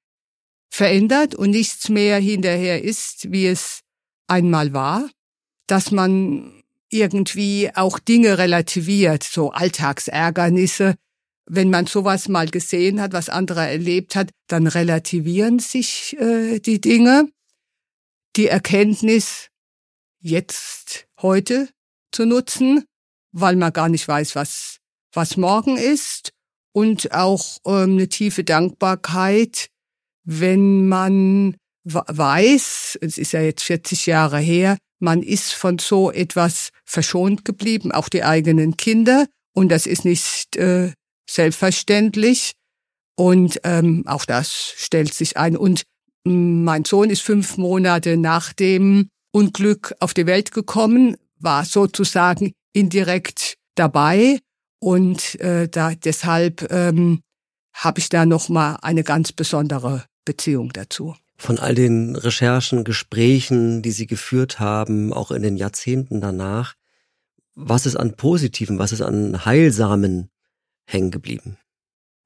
verändert 0.70 1.34
und 1.34 1.50
nichts 1.50 1.88
mehr 1.88 2.18
hinterher 2.18 2.82
ist, 2.82 3.32
wie 3.32 3.46
es 3.46 3.80
einmal 4.26 4.72
war 4.72 5.08
dass 5.70 5.92
man 5.92 6.62
irgendwie 6.88 7.70
auch 7.74 8.00
Dinge 8.00 8.38
relativiert, 8.38 9.22
so 9.22 9.52
Alltagsärgernisse. 9.52 10.96
Wenn 11.46 11.70
man 11.70 11.86
sowas 11.86 12.28
mal 12.28 12.48
gesehen 12.48 13.00
hat, 13.00 13.12
was 13.12 13.28
andere 13.28 13.66
erlebt 13.68 14.16
hat, 14.16 14.30
dann 14.48 14.66
relativieren 14.66 15.60
sich 15.60 16.16
äh, 16.18 16.58
die 16.58 16.80
Dinge. 16.80 17.28
Die 18.36 18.48
Erkenntnis 18.48 19.48
jetzt, 20.20 21.06
heute 21.20 21.68
zu 22.12 22.26
nutzen, 22.26 22.84
weil 23.32 23.56
man 23.56 23.72
gar 23.72 23.88
nicht 23.88 24.06
weiß, 24.06 24.34
was, 24.36 24.78
was 25.12 25.36
morgen 25.36 25.76
ist. 25.76 26.30
Und 26.72 27.12
auch 27.12 27.58
ähm, 27.66 27.92
eine 27.92 28.08
tiefe 28.08 28.44
Dankbarkeit, 28.44 29.68
wenn 30.24 30.86
man 30.86 31.56
weiß, 31.84 32.98
es 33.00 33.18
ist 33.18 33.32
ja 33.32 33.40
jetzt 33.40 33.64
40 33.64 34.06
Jahre 34.06 34.38
her, 34.38 34.76
man 35.00 35.22
ist 35.22 35.52
von 35.52 35.78
so 35.78 36.12
etwas 36.12 36.70
verschont 36.84 37.44
geblieben, 37.44 37.90
auch 37.90 38.08
die 38.08 38.22
eigenen 38.22 38.76
Kinder. 38.76 39.26
Und 39.52 39.70
das 39.70 39.86
ist 39.86 40.04
nicht 40.04 40.56
äh, 40.56 40.92
selbstverständlich. 41.28 42.52
Und 43.16 43.60
ähm, 43.64 44.04
auch 44.06 44.24
das 44.24 44.74
stellt 44.76 45.14
sich 45.14 45.36
ein. 45.36 45.56
Und 45.56 45.82
mein 46.24 46.84
Sohn 46.84 47.10
ist 47.10 47.22
fünf 47.22 47.56
Monate 47.56 48.16
nach 48.16 48.52
dem 48.52 49.08
Unglück 49.32 49.94
auf 50.00 50.14
die 50.14 50.26
Welt 50.26 50.52
gekommen, 50.52 51.16
war 51.38 51.64
sozusagen 51.64 52.52
indirekt 52.72 53.56
dabei. 53.74 54.38
Und 54.80 55.38
äh, 55.40 55.68
da 55.68 55.94
deshalb 55.94 56.70
ähm, 56.72 57.20
habe 57.74 58.00
ich 58.00 58.08
da 58.08 58.26
noch 58.26 58.48
mal 58.48 58.76
eine 58.82 59.04
ganz 59.04 59.32
besondere 59.32 60.04
Beziehung 60.24 60.72
dazu 60.72 61.14
von 61.40 61.58
all 61.58 61.74
den 61.74 62.16
Recherchen, 62.16 62.84
Gesprächen, 62.84 63.80
die 63.80 63.92
Sie 63.92 64.06
geführt 64.06 64.60
haben, 64.60 65.12
auch 65.12 65.30
in 65.30 65.42
den 65.42 65.56
Jahrzehnten 65.56 66.20
danach, 66.20 66.74
was 67.54 67.86
ist 67.86 67.96
an 67.96 68.14
Positiven, 68.14 68.78
was 68.78 68.92
ist 68.92 69.00
an 69.00 69.44
Heilsamen 69.46 70.30
hängen 70.84 71.10
geblieben? 71.10 71.56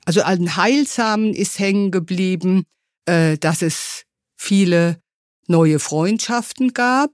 Also 0.04 0.22
an 0.22 0.56
Heilsamen 0.56 1.32
ist 1.32 1.58
hängen 1.58 1.92
geblieben, 1.92 2.64
äh, 3.06 3.38
dass 3.38 3.62
es 3.62 4.04
viele 4.36 5.00
neue 5.48 5.78
Freundschaften 5.78 6.74
gab 6.74 7.10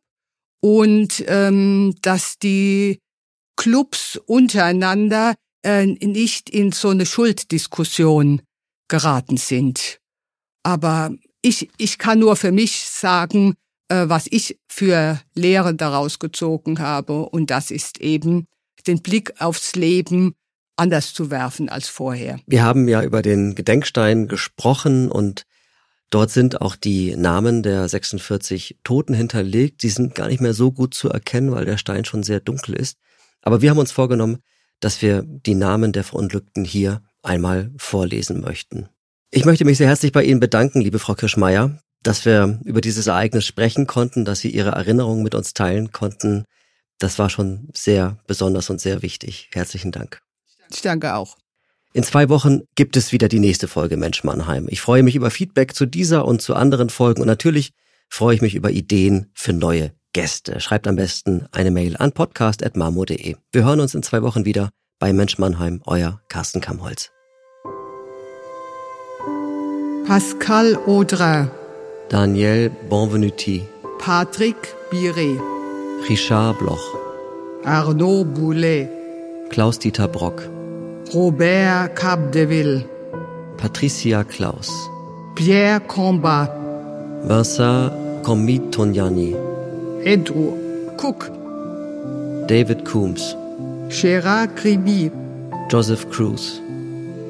und 0.61 1.25
ähm, 1.27 1.95
dass 2.03 2.39
die 2.39 3.01
Clubs 3.57 4.21
untereinander 4.27 5.35
äh, 5.63 5.87
nicht 5.87 6.51
in 6.51 6.73
so 6.73 6.89
eine 6.89 7.07
Schulddiskussion 7.07 8.43
geraten 8.89 9.37
sind. 9.37 10.01
Aber 10.63 11.15
ich, 11.43 11.71
ich 11.79 11.99
kann 11.99 12.19
nur 12.19 12.37
für 12.37 12.53
mich 12.53 12.87
sagen, 12.87 13.55
äh, 13.89 14.09
was 14.09 14.27
ich 14.31 14.59
für 14.69 15.21
Lehren 15.35 15.77
daraus 15.77 16.19
gezogen 16.19 16.79
habe. 16.79 17.29
Und 17.29 17.51
das 17.51 17.71
ist 17.71 18.01
eben 18.01 18.47
den 18.87 19.03
Blick 19.03 19.41
aufs 19.41 19.75
Leben 19.75 20.35
anders 20.77 21.13
zu 21.13 21.31
werfen 21.31 21.69
als 21.69 21.89
vorher. 21.89 22.41
Wir 22.47 22.63
haben 22.63 22.89
ja 22.89 23.03
über 23.03 23.21
den 23.21 23.55
Gedenkstein 23.55 24.29
gesprochen 24.29 25.11
und 25.11 25.45
dort 26.11 26.31
sind 26.31 26.61
auch 26.61 26.77
die 26.77 27.17
Namen 27.17 27.63
der 27.63 27.89
46 27.89 28.79
Toten 28.85 29.15
hinterlegt. 29.15 29.83
Die 29.83 29.89
sind 29.89 30.15
gar 30.15 30.29
nicht 30.29 30.41
mehr 30.41 30.55
so 30.55 30.73
gut 30.73 30.95
zu 30.95 31.09
erkennen, 31.09 31.53
weil 31.53 31.65
der 31.65 31.79
Stein 31.79 32.05
schon 32.05 32.23
sehr 32.23 32.41
dunkel 32.41 32.75
ist. 32.75 32.99
Aber 33.43 33.63
wir 33.63 33.71
haben 33.71 33.79
uns 33.79 33.93
vorgenommen, 33.93 34.39
dass 34.81 35.03
wir 35.03 35.23
die 35.23 35.55
Namen 35.55 35.93
der 35.93 36.05
Verunglückten 36.05 36.65
hier 36.65 37.03
einmal 37.23 37.71
vorlesen 37.77 38.41
möchten. 38.41 38.89
Ich 39.31 39.45
möchte 39.45 39.65
mich 39.65 39.79
sehr 39.79 39.89
herzlich 39.89 40.13
bei 40.13 40.25
Ihnen 40.25 40.41
bedanken, 40.41 40.81
liebe 40.81 40.99
Frau 40.99 41.15
Kirschmeier, 41.15 41.79
dass 42.03 42.25
wir 42.25 42.61
über 42.65 42.81
dieses 42.81 43.07
Ereignis 43.07 43.47
sprechen 43.47 43.87
konnten, 43.87 44.25
dass 44.25 44.41
Sie 44.41 44.51
Ihre 44.51 44.71
Erinnerungen 44.71 45.23
mit 45.23 45.35
uns 45.35 45.55
teilen 45.55 45.93
konnten. 45.93 46.45
Das 46.99 47.19
war 47.19 47.31
schon 47.31 47.69
sehr 47.75 48.19
besonders 48.27 48.71
und 48.71 48.81
sehr 48.81 49.03
wichtig. 49.03 49.49
Herzlichen 49.53 49.93
Dank. 49.93 50.21
Ich 50.71 50.83
danke 50.83 51.15
auch. 51.15 51.37
In 51.93 52.05
zwei 52.05 52.29
Wochen 52.29 52.61
gibt 52.77 52.97
es 52.97 53.11
wieder 53.11 53.29
die 53.29 53.41
nächste 53.41 53.67
Folge 53.67 53.97
Mensch 53.97 54.23
Mannheim. 54.23 54.69
Ich 54.71 54.81
freue 54.81 55.03
mich 55.03 55.17
über 55.17 55.31
Feedback 55.31 55.75
zu 55.75 55.87
dieser 55.87 56.25
und 56.25 56.41
zu 56.41 56.55
anderen 56.55 56.89
Folgen 56.89 57.21
und 57.21 57.27
natürlich 57.27 57.73
freue 58.09 58.37
ich 58.37 58.43
mich 58.43 58.55
über 58.55 58.71
Ideen 58.71 59.27
für 59.35 59.53
neue 59.53 59.93
Gäste. 60.13 60.61
Schreibt 60.61 60.87
am 60.87 60.95
besten 60.95 61.47
eine 61.51 61.73
Mail 61.73 61.97
an 61.97 62.13
podcast.marmo.de. 62.13 63.35
Wir 63.53 63.65
hören 63.65 63.81
uns 63.81 63.95
in 63.95 64.05
zwei 64.05 64.23
Wochen 64.23 64.45
wieder 64.45 64.71
bei 65.01 65.13
Mensch 65.13 65.39
Mannheim, 65.39 65.83
euer 65.85 66.21
Carsten 66.29 66.61
Kamholz. 66.61 67.11
Pascal 70.07 70.77
Audrin. 70.87 71.51
Daniel 72.09 72.71
Bonvenuti. 72.89 73.63
Patrick 73.99 74.57
Biret. 74.91 75.41
Richard 76.09 76.59
Bloch. 76.59 76.83
Arnaud 77.65 78.25
Boulet. 78.35 78.89
Klaus-Dieter 79.51 80.09
Brock. 80.09 80.49
Robert 81.13 81.89
Capdeville. 81.97 82.85
Patricia 83.57 84.23
Klaus. 84.23 84.71
Pierre 85.35 85.81
Combat. 85.89 86.49
Vincent 87.25 87.91
Komitonyani. 88.23 89.35
Andrew 90.07 90.53
Cook. 90.97 91.31
David 92.47 92.85
Coombs. 92.85 93.35
Gérard 93.89 94.55
Kribi. 94.55 95.11
Joseph 95.69 96.09
Cruz. 96.11 96.61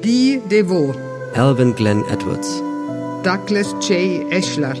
Guy 0.03 0.39
Devaux. 0.47 0.93
Alvin 1.33 1.71
Glenn 1.71 2.03
Edwards. 2.11 2.61
Douglas 3.23 3.73
J. 3.81 4.23
Eschler. 4.29 4.75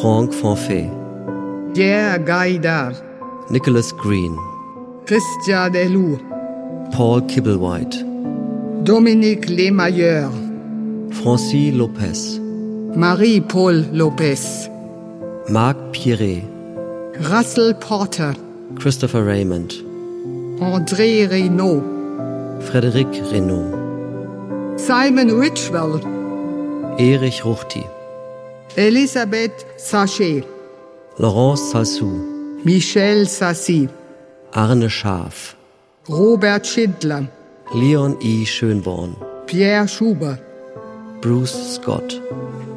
Franck 0.00 0.32
Fonfay. 0.32 0.90
Pierre 1.72 2.18
Gaida. 2.18 2.92
Nicholas 3.48 3.92
Green. 3.92 4.36
Christian 5.06 5.72
Elou. 5.76 6.18
Paul 6.90 7.20
Kibblewhite. 7.22 8.03
Dominique 8.84 9.48
Lemailleur. 9.48 10.30
Francis 11.10 11.72
Lopez. 11.72 12.38
Marie-Paul 12.94 13.86
Lopez. 13.94 14.68
Marc 15.48 15.78
Pierret. 15.92 16.42
Russell 17.18 17.72
Porter. 17.80 18.34
Christopher 18.78 19.24
Raymond. 19.24 19.72
André 20.60 21.26
Reynaud. 21.26 21.82
Frédéric 22.60 23.08
Renaud. 23.32 23.72
Simon 24.76 25.30
Richwell. 25.40 26.02
Erich 26.98 27.42
Ruchti. 27.42 27.84
Elisabeth 28.76 29.64
Sachet. 29.78 30.44
Laurence 31.18 31.72
Salsou. 31.72 32.60
Michel 32.66 33.26
Sassi. 33.26 33.88
Arne 34.52 34.90
Schaaf. 34.90 35.56
Robert 36.06 36.66
Schindler. 36.66 37.28
Leon 37.74 38.16
E. 38.20 38.46
Schönborn. 38.46 39.16
Pierre 39.46 39.88
Schubert. 39.88 40.40
Bruce 41.20 41.74
Scott. 41.74 42.22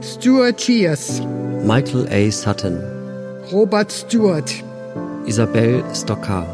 Stuart 0.01 0.57
Cheers. 0.57 1.21
Michael 1.63 2.07
A. 2.09 2.31
Sutton. 2.31 2.81
Robert 3.51 3.91
Stewart. 3.91 4.51
Isabel 5.27 5.83
Stockar. 5.93 6.47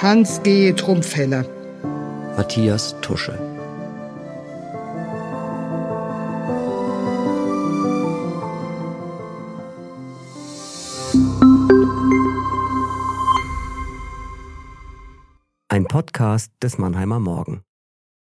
Hans 0.00 0.40
G. 0.44 0.72
Trumpfeller. 0.74 1.44
Matthias 2.36 2.94
Tusche. 3.00 3.36
Ein 15.68 15.84
Podcast 15.86 16.52
des 16.62 16.78
Mannheimer 16.78 17.18
Morgen. 17.18 17.64